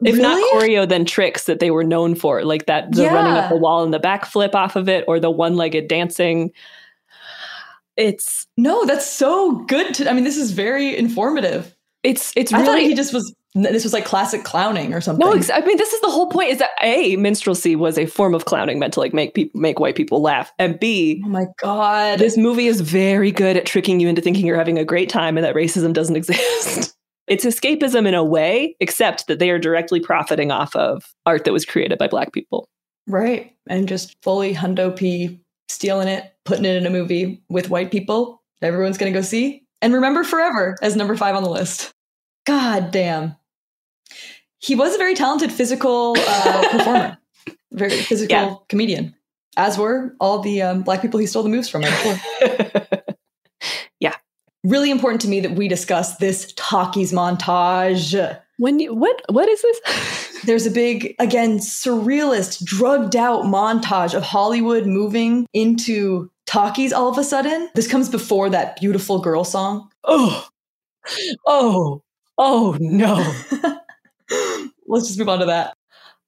[0.04, 0.22] if really?
[0.22, 3.14] not choreo, then tricks that they were known for, like that the yeah.
[3.14, 6.52] running up the wall and the backflip off of it, or the one-legged dancing.
[7.98, 9.94] It's no, that's so good.
[9.96, 11.76] To, I mean, this is very informative.
[12.04, 13.34] It's it's I really thought he just was.
[13.54, 15.26] This was like classic clowning or something.
[15.26, 16.50] No, I mean this is the whole point.
[16.52, 19.80] Is that a minstrelsy was a form of clowning meant to like make people make
[19.80, 24.00] white people laugh, and b oh my god, this movie is very good at tricking
[24.00, 26.96] you into thinking you're having a great time and that racism doesn't exist.
[27.28, 31.54] it's escapism in a way, except that they are directly profiting off of art that
[31.54, 32.70] was created by black people.
[33.08, 37.92] right, and just fully hundo p stealing it, putting it in a movie with white
[37.92, 38.42] people.
[38.62, 41.92] that Everyone's gonna go see and remember forever as number five on the list.
[42.46, 43.36] God damn.
[44.60, 47.18] He was a very talented physical uh, performer,
[47.72, 48.56] very physical Yeah.
[48.70, 49.16] comedian,
[49.58, 51.84] as were all the um, black people he stole the moves from.
[54.00, 54.16] Yeah.
[54.64, 58.16] Really important to me that we discuss this talkies montage.
[58.58, 60.42] When you what what is this?
[60.46, 67.18] There's a big, again, surrealist, drugged out montage of Hollywood moving into talkies all of
[67.18, 67.70] a sudden.
[67.76, 69.90] This comes before that beautiful girl song.
[70.04, 70.48] Oh,
[71.48, 72.04] oh,
[72.38, 73.16] oh no.
[74.88, 75.76] Let's just move on to that.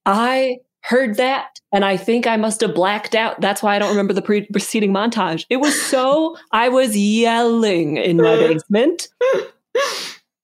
[0.05, 3.39] I heard that and I think I must have blacked out.
[3.41, 5.45] That's why I don't remember the pre- preceding montage.
[5.49, 9.09] It was so, I was yelling in my basement.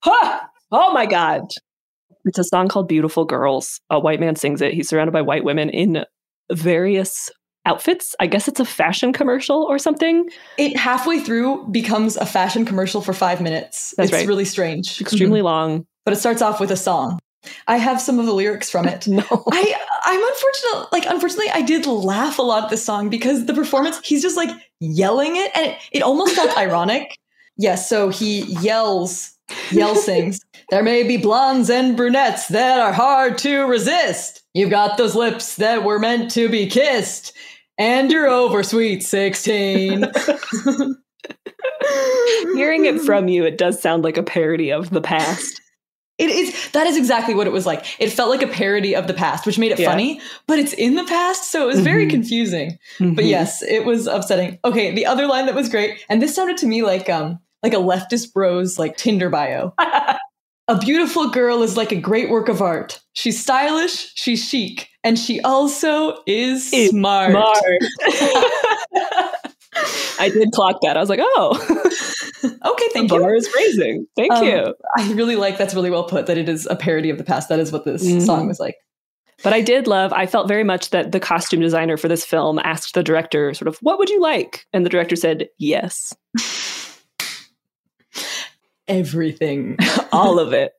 [0.01, 0.49] Ha!
[0.71, 1.41] Oh my God.
[2.23, 3.81] It's a song called Beautiful Girls.
[3.89, 4.73] A white man sings it.
[4.73, 6.05] He's surrounded by white women in
[6.49, 7.29] various
[7.69, 8.15] outfits.
[8.19, 10.27] I guess it's a fashion commercial or something.
[10.57, 13.93] It halfway through becomes a fashion commercial for five minutes.
[13.97, 14.27] That's it's right.
[14.27, 14.99] really strange.
[14.99, 15.43] Extremely Mhm.
[15.51, 15.85] long.
[16.05, 17.19] But it starts off with a song.
[17.67, 19.07] I have some of the lyrics from it.
[19.21, 19.23] no.
[19.51, 23.53] I I'm unfortunate like unfortunately I did laugh a lot at this song because the
[23.53, 27.15] performance he's just like yelling it and it, it almost felt ironic.
[27.57, 29.31] Yes, so he yells
[29.71, 30.39] yell sings.
[30.69, 34.43] There may be blondes and brunettes that are hard to resist.
[34.53, 37.33] You've got those lips that were meant to be kissed.
[37.79, 40.03] And you're over sweet 16.
[42.55, 45.61] Hearing it from you, it does sound like a parody of the past.
[46.17, 47.85] It is that is exactly what it was like.
[48.01, 49.89] It felt like a parody of the past, which made it Yeah.
[49.89, 52.09] funny, but it's in the past, so it was very Mhm.
[52.09, 52.77] confusing.
[52.99, 53.29] But Mhm.
[53.29, 54.59] yes, it was upsetting.
[54.65, 57.73] Okay, the other line that was great, and this sounded to me like um like
[57.73, 59.73] a leftist bros like Tinder bio.
[60.69, 62.99] a beautiful girl is like a great work of art.
[63.13, 67.31] She's stylish, she's chic, and she also is, smart.
[67.31, 67.57] smart.
[70.21, 70.97] I did clock that.
[70.97, 71.57] I was like, oh,
[72.43, 73.21] okay, thank the you.
[73.21, 74.05] bar is raising.
[74.15, 74.75] Thank Um, you.
[74.97, 77.49] I really like that's really well put that it is a parody of the past.
[77.49, 78.21] That is what this Mhm.
[78.25, 78.75] song was like.
[79.41, 82.59] But I did love, I felt very much that the costume designer for this film
[82.59, 84.65] asked the director, sort of, what would you like?
[84.73, 86.13] And the director said, yes,
[88.89, 89.77] Everything.
[90.11, 90.73] all of it.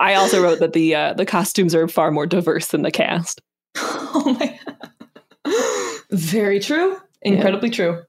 [0.00, 3.40] I also wrote that the uh, the costumes are far more diverse than the cast.
[4.12, 6.00] Oh my God.
[6.10, 6.96] Very true.
[7.22, 8.02] Incredibly true.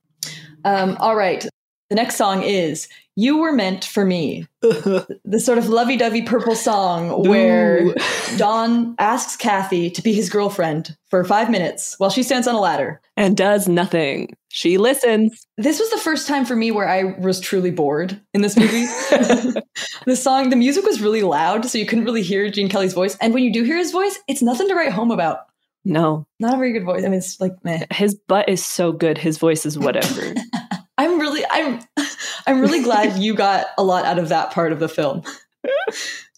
[0.66, 1.48] Um, all right.
[1.92, 4.48] The next song is You Were Meant for Me.
[4.62, 7.94] the sort of lovey dovey purple song where
[8.38, 12.62] Don asks Kathy to be his girlfriend for five minutes while she stands on a
[12.62, 13.02] ladder.
[13.18, 14.38] And does nothing.
[14.48, 15.46] She listens.
[15.58, 18.86] This was the first time for me where I was truly bored in this movie.
[20.06, 23.18] the song, the music was really loud, so you couldn't really hear Gene Kelly's voice.
[23.20, 25.40] And when you do hear his voice, it's nothing to write home about.
[25.84, 27.04] No, Not a very good voice.
[27.04, 27.86] I mean, it's like meh.
[27.92, 29.18] his butt is so good.
[29.18, 30.36] His voice is whatever.
[30.98, 31.80] I'm really, I'm,
[32.48, 35.24] I'm really glad you got a lot out of that part of the film,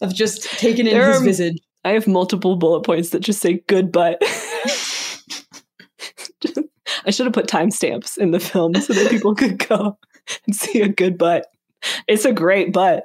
[0.00, 1.58] of just taking in There his are- visage.
[1.86, 4.16] I have multiple bullet points that just say good butt.
[7.06, 9.98] I should have put timestamps in the film so that people could go
[10.46, 11.46] and see a good butt.
[12.08, 13.04] It's a great butt.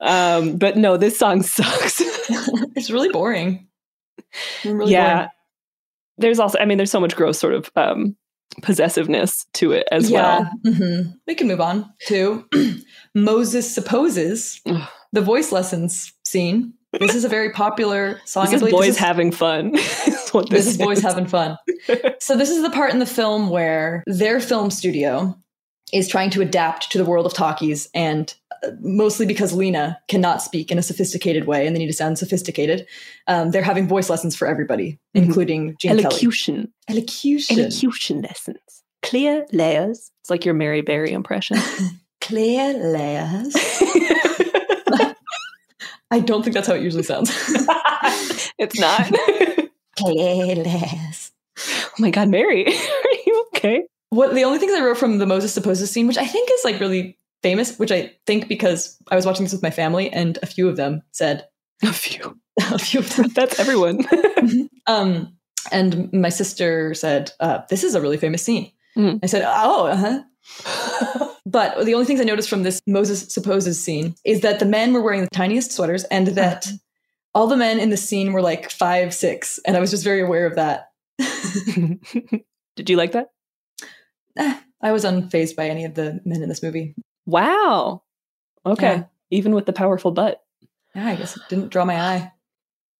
[0.00, 2.00] Um, but no, this song sucks.
[2.76, 3.66] it's really boring.
[4.64, 5.14] Really yeah.
[5.14, 5.28] boring.
[6.18, 8.16] There's also, I mean, there's so much gross sort of um,
[8.62, 10.48] possessiveness to it as well.
[10.64, 11.14] mhm.
[11.26, 12.44] We can move on to
[13.14, 14.60] Moses Supposes,
[15.12, 16.74] the voice lessons scene.
[17.00, 18.50] This is a very popular song.
[18.50, 19.74] This is boys having fun.
[19.76, 21.56] is what this this is boys having fun.
[22.20, 25.34] so this is the part in the film where their film studio
[25.92, 28.34] is trying to adapt to the world of talkies and
[28.80, 32.86] mostly because Lina cannot speak in a sophisticated way and they need to sound sophisticated.
[33.26, 35.24] Um, they're having voice lessons for everybody, Mhm.
[35.24, 36.04] including Gene Kelly.
[36.04, 36.72] Elocution.
[36.88, 37.58] Elocution.
[37.58, 38.58] Elocution lessons.
[39.02, 40.10] Clear layers.
[40.22, 41.58] It's like your Mary Berry impression.
[42.20, 43.54] Clear layers.
[46.10, 47.30] I don't think that's how it usually sounds.
[48.58, 49.10] it's not.
[49.98, 51.32] Clear layers.
[51.58, 53.84] Oh my God, Mary, are you okay?
[54.10, 56.50] What the only things I wrote from the Moses to Supposes scene, which I think
[56.52, 60.10] is like really famous, which I think because I was watching this with my family
[60.10, 61.46] and a few of them said
[61.82, 63.28] a few, a few of them.
[63.34, 64.06] That's everyone.
[64.86, 65.36] um,
[65.70, 69.20] and my sister said, uh, "This is a really famous scene." Mm.
[69.22, 71.28] I said, "Oh, uh-huh.
[71.46, 74.92] but the only things I noticed from this Moses supposes scene is that the men
[74.92, 76.66] were wearing the tiniest sweaters and that
[77.34, 79.58] all the men in the scene were like five, six.
[79.66, 80.88] And I was just very aware of that.
[82.76, 83.28] Did you like that?
[84.36, 86.94] Eh, I was unfazed by any of the men in this movie.
[87.26, 88.02] Wow.
[88.64, 88.86] Okay.
[88.86, 89.04] Yeah.
[89.30, 90.42] Even with the powerful butt.
[90.94, 92.32] Yeah, I guess it didn't draw my eye.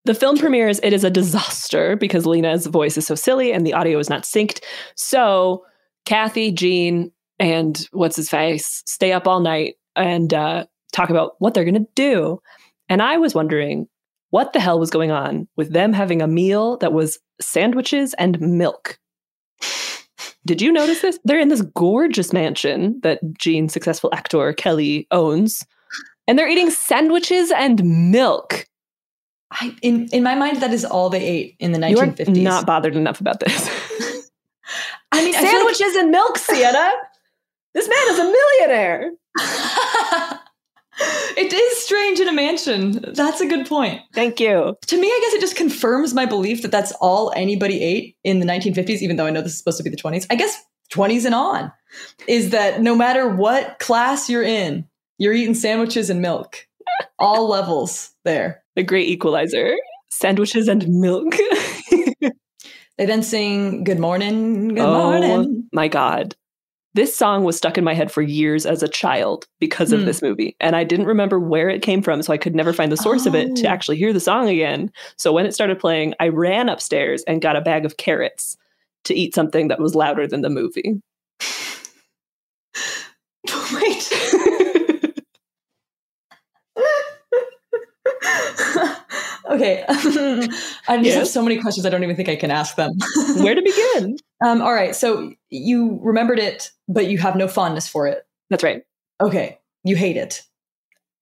[0.04, 3.74] The film premieres, it is a disaster because Lina's voice is so silly and the
[3.74, 4.60] audio is not synced.
[4.96, 5.64] So
[6.06, 11.54] Kathy, Gene, and what's his face stay up all night and uh, talk about what
[11.54, 12.40] they're going to do.
[12.88, 13.88] And I was wondering
[14.30, 18.40] what the hell was going on with them having a meal that was sandwiches and
[18.40, 18.98] milk.
[20.44, 21.18] Did you notice this?
[21.24, 25.64] They're in this gorgeous mansion that Gene's successful actor Kelly owns,
[26.26, 28.66] and they're eating sandwiches and milk.
[29.52, 32.42] I, in in my mind, that is all they ate in the You are 1950s.
[32.42, 33.68] not bothered enough about this.
[35.12, 36.90] I mean, I like- sandwiches and milk, Sienna.
[37.74, 39.10] this man is a millionaire.
[40.98, 43.04] it is strange in a mansion.
[43.14, 44.00] That's a good point.
[44.14, 44.76] Thank you.
[44.86, 48.40] To me, I guess it just confirms my belief that that's all anybody ate in
[48.40, 50.26] the 1950s, even though I know this is supposed to be the 20s.
[50.30, 50.62] I guess
[50.92, 51.72] 20s and on
[52.28, 54.86] is that no matter what class you're in,
[55.18, 56.66] you're eating sandwiches and milk.
[57.18, 58.62] All levels there.
[58.76, 59.74] The great equalizer.
[60.10, 61.34] Sandwiches and milk.
[62.98, 65.68] They then sing Good Morning, Good oh Morning.
[65.72, 66.36] my God.
[66.94, 70.06] This song was stuck in my head for years as a child because of Hmm.
[70.06, 70.56] this movie.
[70.60, 72.22] And I didn't remember where it came from.
[72.22, 73.70] So I could never find the source of it to Oh.
[73.70, 74.90] actually hear the song again.
[75.16, 78.58] So when it started playing, I ran upstairs and got a bag of carrots
[79.04, 81.00] to eat something that was louder than the movie.
[83.72, 84.12] Wait.
[89.52, 89.84] okay.
[89.88, 92.92] I just have so many questions I don't even think I can ask them.
[93.38, 94.18] Where to begin?
[94.44, 94.94] Um, all right.
[94.94, 98.26] So you remembered it, but you have no fondness for it.
[98.50, 98.82] That's right.
[99.20, 99.58] Okay.
[99.84, 100.42] You hate it.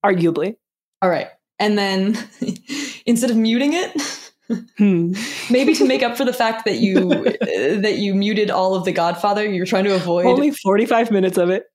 [0.05, 0.57] Arguably.
[1.03, 1.29] All right.
[1.59, 2.17] And then
[3.07, 3.93] instead of muting it,
[4.79, 5.13] Hmm.
[5.49, 7.09] maybe to make up for the fact that you
[7.81, 11.51] that you muted all of the Godfather, you're trying to avoid Only 45 minutes of
[11.51, 11.67] it.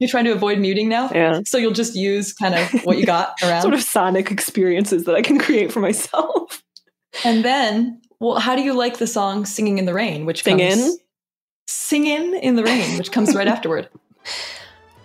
[0.00, 1.10] You're trying to avoid muting now.
[1.14, 1.42] Yeah.
[1.44, 3.62] So you'll just use kind of what you got around.
[3.62, 6.64] Sort of sonic experiences that I can create for myself.
[7.24, 10.24] And then, well, how do you like the song "Singing in the Rain"?
[10.26, 10.78] Which Singin'?
[10.78, 10.98] comes,
[11.68, 13.88] "Singin' in the Rain," which comes right afterward.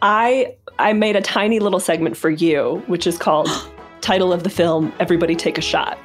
[0.01, 3.49] I I made a tiny little segment for you, which is called
[4.01, 5.97] title of the film Everybody Take a Shot.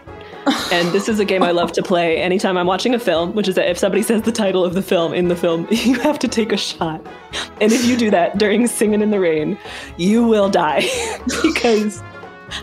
[0.72, 3.48] And this is a game I love to play anytime I'm watching a film, which
[3.48, 6.18] is that if somebody says the title of the film in the film, you have
[6.20, 7.04] to take a shot.
[7.60, 9.58] And if you do that during Singing in the Rain,
[9.96, 10.88] you will die
[11.42, 12.02] because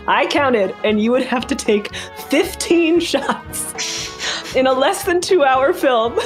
[0.06, 1.94] I counted and you would have to take
[2.28, 6.18] 15 shots in a less than 2 hour film.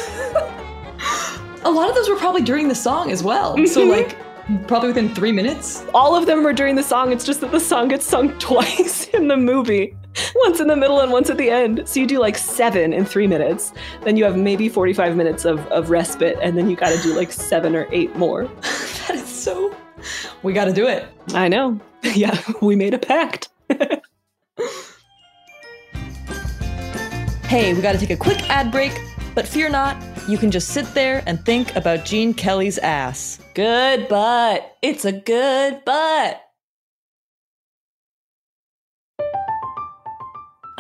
[1.65, 3.57] A lot of those were probably during the song as well.
[3.67, 3.91] So Mhm.
[3.91, 5.85] like probably within three minutes.
[5.95, 7.13] All of them were during the song.
[7.13, 9.95] It's just that the song gets sung twice in the movie.
[10.35, 11.83] Once in the middle and once at the end.
[11.87, 13.73] So you do like seven in three minutes.
[14.03, 17.15] Then you have maybe 45 minutes of, of respite, and then you got to do
[17.15, 18.45] like seven or eight more.
[18.63, 19.75] that is so.
[20.43, 21.07] We got to do it.
[21.35, 21.81] I know.
[22.15, 23.49] Yeah, we made a pact.
[27.53, 28.93] Hey, we got to take a quick ad break,
[29.35, 29.97] but fear not,
[30.27, 33.41] you can just sit there and think about Gene Kelly's ass.
[33.55, 34.77] Good butt.
[34.83, 36.41] It's a good butt.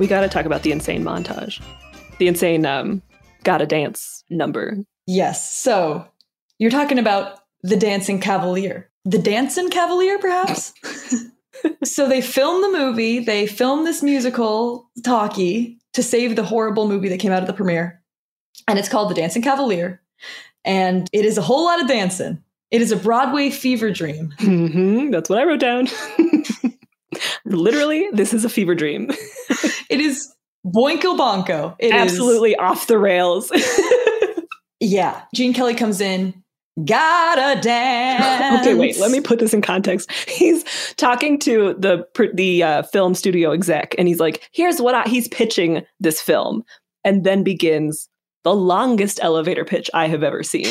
[0.00, 1.62] We got to talk about the insane montage,
[2.16, 3.02] the insane um,
[3.44, 4.78] gotta dance number.
[5.06, 5.52] Yes.
[5.52, 6.08] So
[6.58, 10.72] you're talking about the Dancing Cavalier, the Dancing Cavalier, perhaps.
[11.84, 13.18] so they filmed the movie.
[13.18, 17.52] They filmed this musical talkie to save the horrible movie that came out of the
[17.52, 18.02] premiere,
[18.66, 20.00] and it's called The Dancing Cavalier,
[20.64, 22.42] and it is a whole lot of dancing.
[22.70, 24.32] It is a Broadway fever dream.
[24.38, 25.88] Mm-hmm, that's what I wrote down.
[27.44, 29.10] Literally, this is a fever dream.
[29.90, 30.32] it is
[30.66, 31.74] boinko bonko.
[31.78, 33.52] It Absolutely off the rails.
[34.80, 35.22] yeah.
[35.34, 36.42] Gene Kelly comes in,
[36.84, 38.60] gotta dance.
[38.60, 38.98] okay, wait.
[38.98, 40.10] Let me put this in context.
[40.28, 40.64] He's
[40.96, 45.28] talking to the the uh, film studio exec, and he's like, "Here's what I." He's
[45.28, 46.62] pitching this film,
[47.04, 48.08] and then begins
[48.44, 50.66] the longest elevator pitch I have ever seen.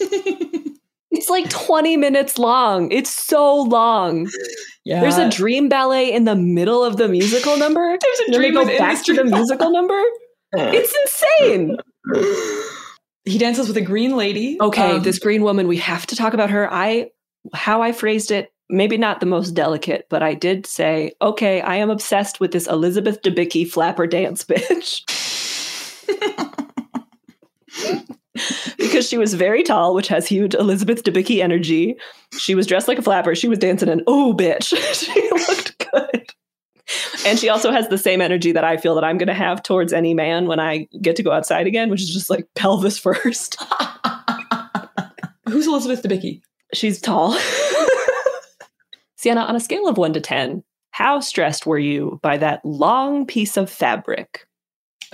[1.10, 2.90] it's like 20 minutes long.
[2.92, 4.28] It's so long.
[4.84, 5.00] Yeah.
[5.00, 7.96] There's a dream ballet in the middle of the musical number.
[8.00, 10.00] There's a dream go within back to the musical number.
[10.52, 11.76] It's insane.
[13.24, 14.58] He dances with a green lady.
[14.60, 16.68] Okay, Um, this green woman, we have to talk about her.
[16.72, 17.10] I
[17.54, 21.76] how I phrased it, maybe not the most delicate, but I did say, okay, I
[21.76, 25.04] am obsessed with this Elizabeth Debicki flapper dance bitch.
[29.00, 31.96] Because she was very tall, which has huge Elizabeth Debicki energy.
[32.36, 33.34] She was dressed like a flapper.
[33.34, 34.76] She was dancing and oh bitch.
[34.94, 36.26] she looked good.
[37.24, 39.62] And she also has the same energy that I feel that I'm going to have
[39.62, 42.98] towards any man when I get to go outside again, which is just like pelvis
[42.98, 43.56] first.
[45.48, 46.42] Who's Elizabeth Debicki?
[46.74, 47.38] She's tall.
[49.16, 53.24] Sienna, on a scale of one to 10, how stressed were you by that long
[53.24, 54.46] piece of fabric?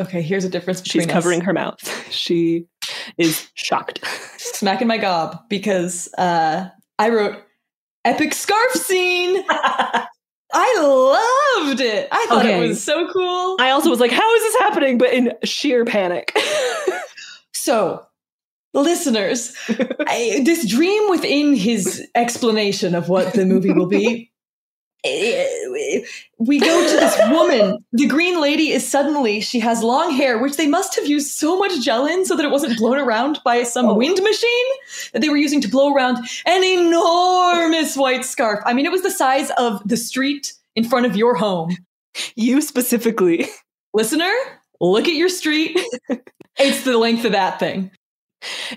[0.00, 1.12] Okay, here's a difference between She's us.
[1.12, 2.10] covering her mouth.
[2.10, 2.66] She
[3.18, 4.00] is shocked.
[4.38, 7.42] smacking my gob because uh, I wrote
[8.04, 9.44] epic scarf scene.
[10.52, 10.78] I
[11.66, 12.08] loved it.
[12.12, 12.64] I thought Okay.
[12.64, 13.56] it was so cool.
[13.60, 14.96] I also was like, how is this happening?
[14.96, 16.36] But in sheer panic.
[17.52, 18.06] So,
[18.74, 24.30] listeners, I, this dream within his explanation of what the movie will be.
[25.04, 27.84] We go to this woman.
[27.92, 31.58] The green lady is suddenly, she has long hair, which they must have used so
[31.58, 33.94] much gel in so that it wasn't blown around by some oh.
[33.94, 34.66] wind machine
[35.12, 38.60] that they were using to blow around an enormous white scarf.
[38.66, 41.76] I mean, it was the size of the street in front of your home.
[42.34, 43.46] You specifically.
[43.94, 44.32] Listener,
[44.80, 45.78] look at your street.
[46.58, 47.90] it's the length of that thing.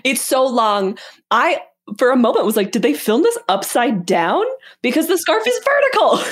[0.04, 0.98] It's so long.
[1.30, 1.60] I,
[1.98, 4.44] for a moment, was like, did they film this upside down?
[4.82, 6.20] Because the scarf is vertical.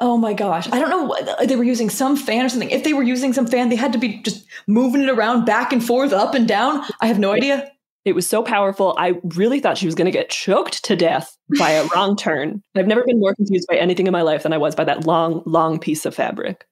[0.00, 0.68] Oh my gosh.
[0.72, 2.70] I don't know what they were using some fan or something.
[2.70, 5.72] If they were using some fan, they had to be just moving it around back
[5.72, 6.84] and forth, up and down.
[7.00, 7.70] I have no idea.
[8.04, 8.94] It was so powerful.
[8.98, 12.62] I really thought she was going to get choked to death by a wrong turn.
[12.74, 15.06] I've never been more confused by anything in my life than I was by that
[15.06, 16.66] long, long piece of fabric.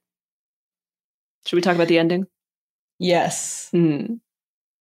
[1.47, 2.27] Should we talk about the ending?
[2.99, 3.69] Yes.
[3.71, 4.15] Hmm.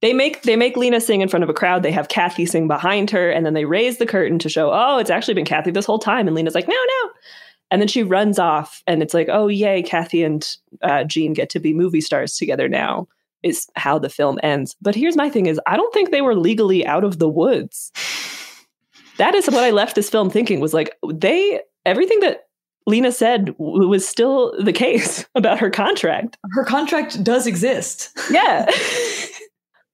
[0.02, 1.84] They make they make Lina sing in front of a crowd.
[1.84, 4.97] They have Kathy sing behind her, and then they raise the curtain to show, oh,
[4.97, 6.28] it's actually been Kathy this whole time.
[6.28, 7.12] And Lina's like, no, no.
[7.70, 10.45] And then she runs off, and it's like, oh, yay, Kathy and
[10.82, 13.08] uh, Gene get to be movie stars together now.
[13.43, 14.76] Is how the film ends.
[14.82, 17.91] But here's my thing: is I don't think they were legally out of the woods.
[19.18, 22.47] That is what I left this film thinking was like they everything that
[22.86, 26.38] Lina said w- was still the case about her contract.
[26.52, 28.18] Her contract does exist.
[28.30, 28.70] Yeah.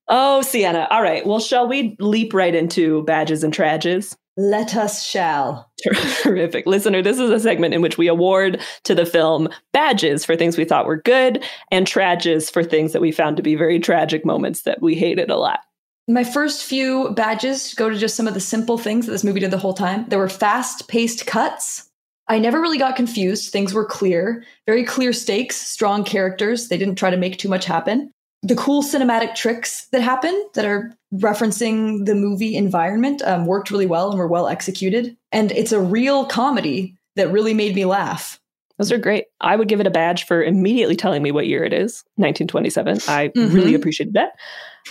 [0.10, 0.88] oh, Sienna.
[0.92, 1.26] All right.
[1.26, 4.16] Well, shall we leap right into badges and trages?
[4.40, 5.72] Let us shall.
[6.22, 6.68] Terrific.
[6.68, 10.58] Listener, this is a segment in which we award to the film badges for things
[10.58, 14.24] we thought were good and trages for things that we found to be very tragic
[14.24, 15.62] moments that we hated a lot.
[16.08, 19.40] My first few badges go to just some of the simple things that this movie
[19.40, 20.06] did the whole time.
[20.08, 21.90] There were fast paced cuts.
[22.30, 23.52] I never really got confused.
[23.52, 26.68] Things were clear, very clear stakes, strong characters.
[26.68, 28.12] They didn't try to make too much happen.
[28.44, 33.86] The cool cinematic tricks that happen that are referencing the movie environment um, worked really
[33.88, 35.18] well and were well executed.
[35.32, 38.40] And it's a real comedy that really made me laugh.
[38.78, 39.26] Those are great.
[39.42, 43.00] I would give it a badge for immediately telling me what year it is 1927.
[43.08, 43.54] I Mhm.
[43.54, 44.34] really appreciated that.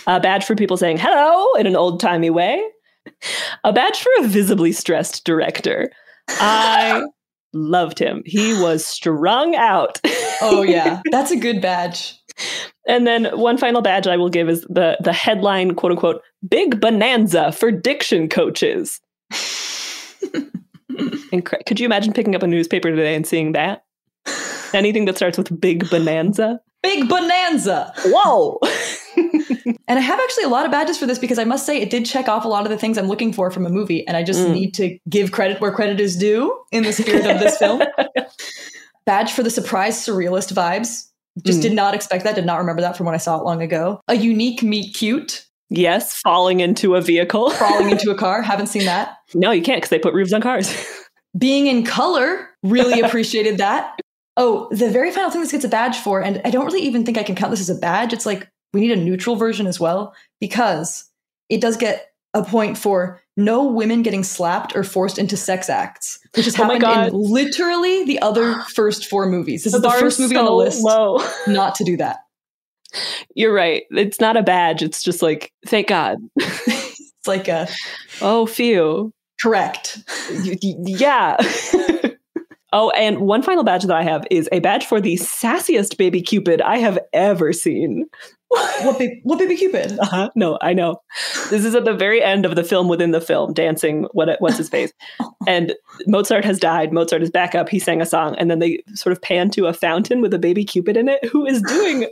[0.07, 2.61] A badge for people saying hello in an old timey way.
[3.63, 5.89] A badge for a visibly stressed director.
[6.27, 7.01] I
[7.53, 8.23] loved him.
[8.25, 10.01] He was strung out.
[10.41, 11.01] Oh, yeah.
[11.11, 12.19] That's a good badge.
[12.87, 16.79] And then one final badge I will give is the the headline quote unquote big
[16.79, 18.99] bonanza for diction coaches.
[20.91, 23.83] Incre- could you imagine picking up a newspaper today and seeing that?
[24.73, 26.59] Anything that starts with big bonanza?
[26.83, 27.93] Big bonanza.
[28.05, 28.59] Whoa.
[29.87, 31.89] and I have actually a lot of badges for this because I must say it
[31.89, 34.05] did check off a lot of the things I'm looking for from a movie.
[34.07, 34.53] And I just Mm.
[34.53, 37.81] need to give credit where credit is due in the spirit of this film.
[39.05, 41.09] Badge for the surprise surrealist vibes.
[41.45, 41.63] Just Mm.
[41.63, 43.99] did not expect that, did not remember that from when I saw it long ago.
[44.07, 45.45] A unique meet cute.
[45.69, 47.49] Yes, falling into a vehicle.
[47.51, 48.41] falling into a car.
[48.41, 49.17] Haven't seen that.
[49.33, 50.73] No, you can't because they put roofs on cars.
[51.37, 52.49] Being in color.
[52.63, 53.99] Really appreciated that.
[54.37, 57.05] Oh, the very final thing this gets a badge for, and I don't really even
[57.05, 58.13] think I can count this as a badge.
[58.13, 61.05] It's like we need a neutral version as well because
[61.49, 66.19] it does get a point for no women getting slapped or forced into sex acts,
[66.35, 69.63] which has Oh happened in literally the other first four movies.
[69.63, 71.19] This The is the first movie on the list low.
[71.47, 72.17] not to do that.
[73.35, 73.83] You're right.
[73.91, 74.81] It's not a badge.
[74.81, 76.17] It's just like, thank God.
[76.35, 77.67] it's like a
[78.21, 79.13] oh, phew.
[79.39, 79.99] Correct.
[80.31, 81.37] Yeah.
[82.73, 86.21] oh, and one final badge that I have is a badge for the sassiest baby
[86.21, 88.05] Cupid I have ever seen.
[88.49, 89.97] what, ba- what baby Cupid?
[89.99, 90.29] Uh-huh.
[90.35, 91.01] No, I know.
[91.49, 94.07] This is at the very end of the film within the film, dancing.
[94.11, 94.91] What what's his face?
[95.47, 95.73] and
[96.05, 96.93] Mozart has died.
[96.93, 97.69] Mozart is back up.
[97.69, 100.39] He sang a song, and then they sort of pan to a fountain with a
[100.39, 102.07] baby Cupid in it, who is doing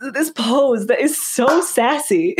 [0.14, 2.36] this pose that is so sassy.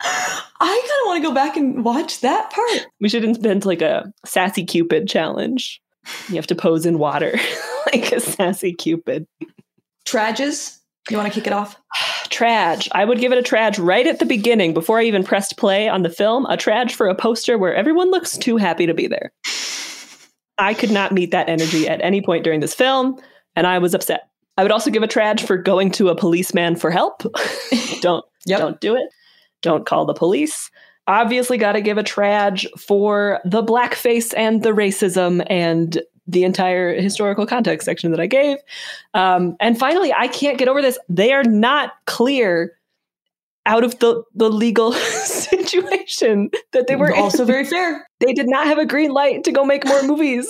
[0.00, 2.86] I kind of want to go back and watch that part.
[3.00, 5.80] We should invent like a sassy Cupid challenge.
[6.28, 7.38] You have to pose in water
[7.92, 9.26] like a sassy Cupid.
[10.04, 10.78] Trages.
[11.10, 11.76] You want to kick it off?
[12.28, 12.88] Trage.
[12.92, 15.88] I would give it a trage right at the beginning before I even pressed play
[15.88, 16.44] on the film.
[16.46, 19.32] A trage for a poster where everyone looks too happy to be there.
[20.58, 23.18] I could not meet that energy at any point during this film,
[23.54, 24.28] and I was upset.
[24.56, 27.22] I would also give a trage for going to a policeman for help.
[28.00, 29.08] don't don't do it.
[29.62, 30.70] Don't call the police.
[31.08, 36.94] Obviously, got to give a trage for the blackface and the racism and the entire
[37.00, 38.58] historical context section that I gave.
[39.14, 40.98] Um, and finally, I can't get over this.
[41.08, 42.74] They are not clear
[43.64, 44.92] out of the, the legal
[45.62, 47.46] situation that they were Also in.
[47.46, 48.06] very fair.
[48.20, 50.46] They did not have a green light to go make more movies.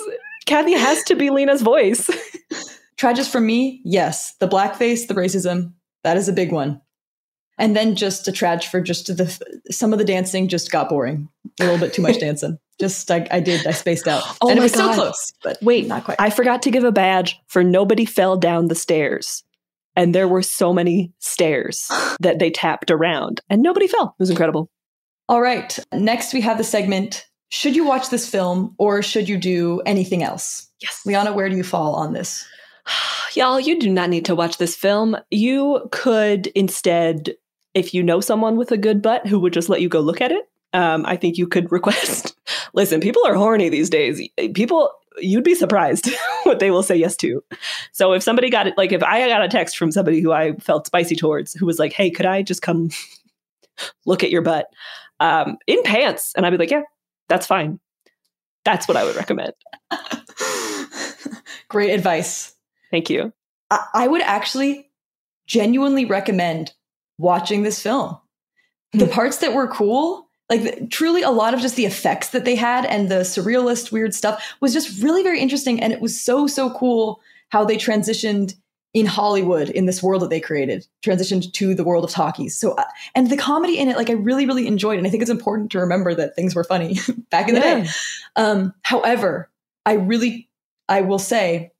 [0.47, 2.09] Kathy has to be Lina's voice.
[2.97, 4.33] Trages for me, yes.
[4.39, 6.81] The blackface, the racism, that is a big one.
[7.59, 11.29] And then just a trage for just the some of the dancing just got boring.
[11.59, 12.57] A little bit too much dancing.
[12.79, 14.23] Just I, I did I spaced out.
[14.41, 16.19] Oh and it my was so close, but Wait, not quite.
[16.19, 19.43] I forgot to give a badge for nobody fell down the stairs.
[19.95, 21.91] And there were so many stairs
[22.21, 24.15] that they tapped around, and nobody fell.
[24.17, 24.71] It was incredible.
[25.27, 25.77] All right.
[25.93, 30.23] Next we have the segment Should you watch this film or should you do anything
[30.23, 30.67] else?
[30.81, 31.01] Yes.
[31.05, 32.47] Liana, where do you fall on this?
[33.35, 35.17] Y'all, you do not need to watch this film.
[35.29, 37.35] You could instead,
[37.73, 40.21] if you know someone with a good butt who would just let you go look
[40.21, 42.35] at it, um, I think you could request.
[42.73, 44.21] Listen, people are horny these days.
[44.53, 46.09] People, you'd be surprised
[46.43, 47.43] what they will say yes to.
[47.91, 50.53] So if somebody got it, like if I got a text from somebody who I
[50.53, 52.89] felt spicy towards, who was like, "Hey, could I just come
[54.05, 54.67] look at your butt
[55.19, 56.83] um, in pants?" and I'd be like, "Yeah,
[57.27, 57.79] that's fine."
[58.65, 59.53] That's what I would recommend.
[61.69, 62.53] Great advice.
[62.91, 63.31] Thank you.
[63.71, 64.89] I, I would actually
[65.47, 66.73] genuinely recommend
[67.19, 68.17] watching this film.
[68.93, 72.55] The parts that were cool, like truly a lot of just the effects that they
[72.55, 76.47] had and the surrealist weird stuff was just really very interesting and it was so
[76.47, 78.55] so cool how they transitioned
[78.95, 82.55] in Hollywood in this world that they created, transitioned to the world of talkies.
[82.55, 85.21] So uh, and the comedy in it like I really really enjoyed and I think
[85.21, 86.97] it's important to remember that things were funny
[87.29, 87.83] back in the Yeah.
[87.83, 87.89] day.
[88.35, 89.51] Um however,
[89.85, 90.49] I really
[90.87, 91.71] I will say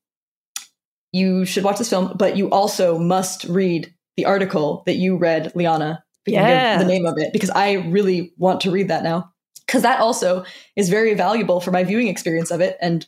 [1.12, 5.52] you should watch this film, but you also must read the article that you read,
[5.54, 6.04] Liana.
[6.26, 6.80] Yes.
[6.80, 9.32] the name of it, because I really want to read that now.
[9.66, 10.44] Because that also
[10.76, 13.06] is very valuable for my viewing experience of it and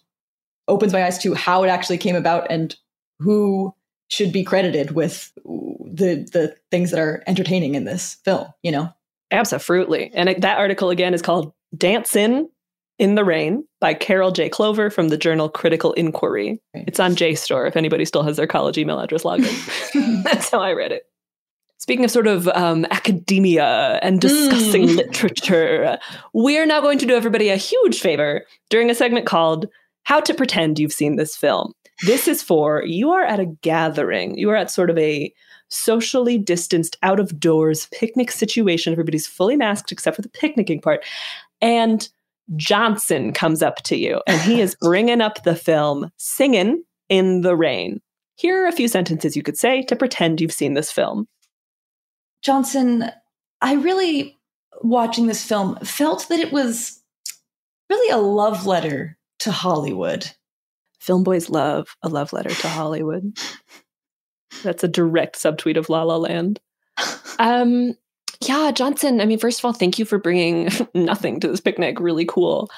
[0.66, 2.74] opens my eyes to how it actually came about and
[3.18, 3.74] who
[4.08, 8.46] should be credited with the the things that are entertaining in this film.
[8.62, 8.92] You know,
[9.30, 10.10] Absolutely.
[10.14, 12.48] And it, that article again is called Dancin' in
[13.02, 14.48] the Rain by Carol J.
[14.48, 16.60] Clover from the journal Critical Inquiry.
[16.74, 20.22] It's on JSTOR if anybody still has their college email address logged in.
[20.22, 21.04] That's how I read it.
[21.78, 24.96] Speaking of sort of um, academia and discussing Mm.
[24.96, 25.98] literature,
[26.32, 29.66] we're now going to do everybody a huge favor during a segment called
[30.04, 31.72] How to Pretend You've Seen This Film.
[32.06, 35.32] This is for you are at a gathering, you are at sort of a
[35.70, 38.92] socially distanced, out of doors picnic situation.
[38.92, 41.04] Everybody's fully masked except for the picnicking part.
[41.60, 42.08] And
[42.56, 47.56] Johnson comes up to you and he is bringing up the film Singin' in the
[47.56, 48.00] Rain.
[48.36, 51.28] Here are a few sentences you could say to pretend you've seen this film.
[52.42, 53.10] Johnson,
[53.60, 54.38] I really
[54.82, 57.00] watching this film felt that it was
[57.88, 60.30] really a love letter to Hollywood.
[60.98, 63.36] Film boys love a love letter to Hollywood.
[64.62, 66.60] That's a direct subtweet of La La Land.
[67.38, 67.94] Um,
[68.48, 69.20] yeah, Johnson.
[69.20, 72.00] I mean, first of all, thank you for bringing nothing to this picnic.
[72.00, 72.70] Really cool.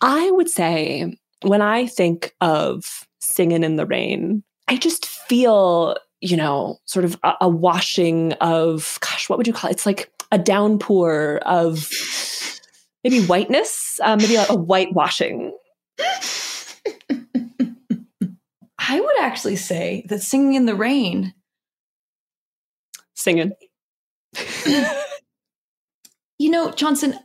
[0.00, 2.84] I would say when I think of
[3.20, 8.98] singing in the rain, I just feel, you know, sort of a, a washing of,
[9.00, 9.74] gosh, what would you call it?
[9.74, 11.90] It's like a downpour of
[13.04, 15.56] maybe whiteness, uh, maybe a, a whitewashing.
[18.78, 21.34] I would actually say that singing in the rain,
[23.16, 23.52] Singing.
[26.38, 27.18] you know, Johnson,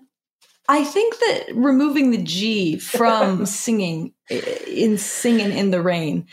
[0.70, 6.28] I think that removing the G from singing in singing in the rain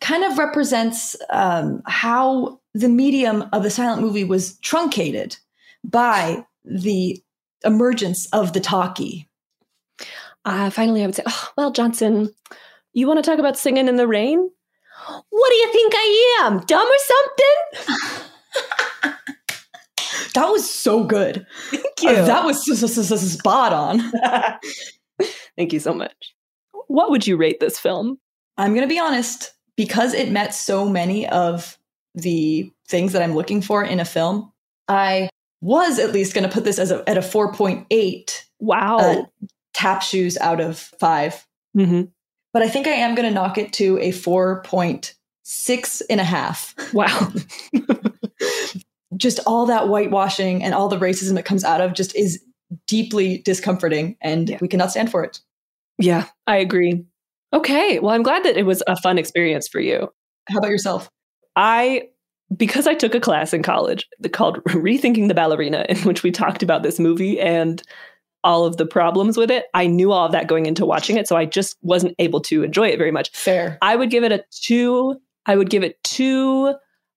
[0.00, 5.36] kind of represents um, how the medium of the silent movie was truncated
[5.84, 7.22] by the
[7.64, 9.28] emergence of the talkie.
[10.44, 12.34] Uh, finally, I would say, oh, well, Johnson,
[12.94, 14.50] you want to talk about singing in the rain?
[15.28, 16.60] What do you think I am?
[16.60, 16.98] Dumb or
[17.84, 19.14] something?
[20.34, 21.46] That was so good.
[21.70, 21.84] Thank
[22.18, 24.00] Uh, that was s- s- s- s- spot on.
[25.56, 26.34] Thank you so much.
[26.86, 28.18] What would you rate this film?
[28.56, 31.78] I'm going to be honest, because it met so many of
[32.14, 34.52] the things that I'm looking for in a film,
[34.88, 35.28] I
[35.60, 38.42] was at least going to put this as a, at a 4.8.
[38.60, 38.98] Wow.
[38.98, 39.22] uh,
[39.74, 41.46] tap shoes out of 5.
[41.76, 42.02] Mm-hmm.
[42.52, 46.74] But I think I am going to knock it to a 4.6 and a half.
[46.92, 47.32] Wow.
[49.16, 52.42] just all that whitewashing and all the racism that comes out of just is
[52.86, 55.40] deeply discomforting and we cannot stand for it.
[55.98, 57.04] Yeah, I agree.
[57.52, 57.98] Okay.
[57.98, 60.08] Well, I'm glad that it was a fun experience for you.
[60.48, 61.10] How about yourself?
[61.56, 62.08] I,
[62.56, 66.62] because I took a class in college called Rethinking the Ballerina, in which we talked
[66.62, 67.82] about this movie and
[68.42, 71.28] all of the problems with it, I knew all of that going into watching it.
[71.28, 73.30] So I just wasn't able to enjoy it very much.
[73.36, 73.76] Fair.
[73.82, 75.20] I would give it a two.
[75.44, 76.74] I would give it two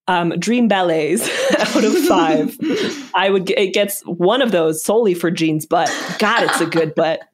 [0.07, 1.29] um, dream ballets
[1.59, 2.57] out of five.
[3.15, 3.49] I would.
[3.51, 5.91] It gets one of those solely for Gene's butt.
[6.19, 7.21] God, it's a good butt.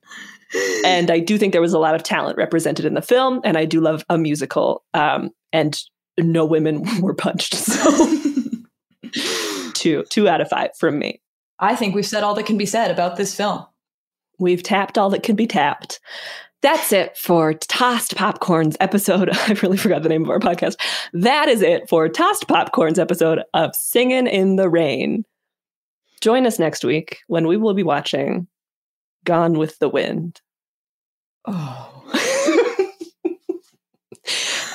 [0.84, 3.55] And I do think there was a lot of talent represented in the film, and
[3.55, 4.84] I do love a musical.
[4.95, 5.80] Um, and
[6.17, 8.07] no women were punched, so
[9.76, 11.22] two, two out of five from me.
[11.59, 13.63] I think we've said all that can be said about this film.
[14.39, 15.99] We've tapped all that can be tapped.
[16.62, 19.30] That's it for Tossed Popcorn's episode.
[19.34, 20.76] I really forgot the name of our podcast.
[21.14, 25.26] That is it for Tossed Popcorn's episode of Singing in the Rain.
[26.22, 28.47] Join us next week when we will be watching
[29.24, 30.41] Gone with the Wind.
[31.45, 31.95] Oh.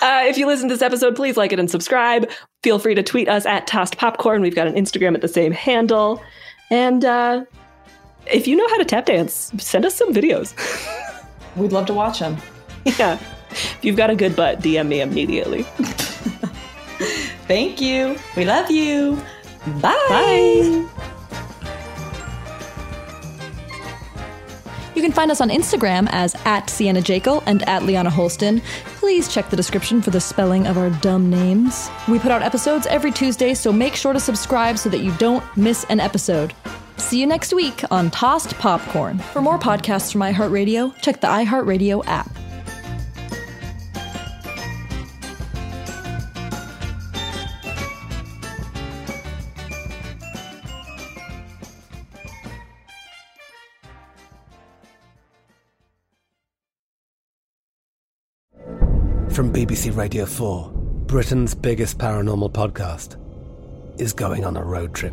[0.03, 2.29] Uh, if you listen to this episode, please like it and subscribe.
[2.63, 4.43] Feel free to tweet us at Tossed Popcorn.
[4.43, 6.23] We've got an Instagram at the same handle.
[6.71, 7.47] And uh,
[8.31, 10.53] if you know how to tap dance, send us some videos.
[11.57, 12.37] We'd love to watch them.
[12.99, 13.19] Yeah.
[13.51, 15.63] If you've got a good butt, DM me immediately.
[17.49, 18.19] Thank you.
[18.37, 19.17] We love you.
[19.81, 19.95] Bye.
[20.11, 20.87] Bye.
[24.95, 28.61] You can find us on Instagram as at Sienna Jekyll and at Liana Holston.
[28.97, 31.89] Please check the description for the spelling of our dumb names.
[32.09, 35.45] We put out episodes every Tuesday, so make sure to subscribe so that you don't
[35.57, 36.55] miss an episode.
[36.97, 39.19] See you next week on Tossed Popcorn.
[39.19, 42.31] For more podcasts from iHeartRadio, check the iHeartRadio app.
[59.35, 60.71] From BBC Radio 4,
[61.07, 63.21] Britain's biggest paranormal podcast
[64.01, 65.13] is going on a road trip.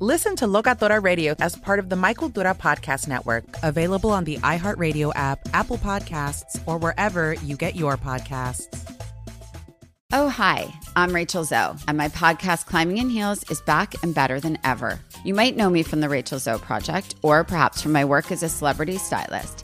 [0.00, 4.38] Listen to Locatora Radio as part of the My Cultura Podcast Network, available on the
[4.38, 8.66] iHeartRadio app, Apple Podcasts, or wherever you get your podcasts.
[10.12, 10.66] Oh, hi,
[10.96, 14.98] I'm Rachel Zoe, and my podcast, Climbing in Heels, is back and better than ever.
[15.24, 18.42] You might know me from the Rachel Zoe Project, or perhaps from my work as
[18.42, 19.63] a celebrity stylist.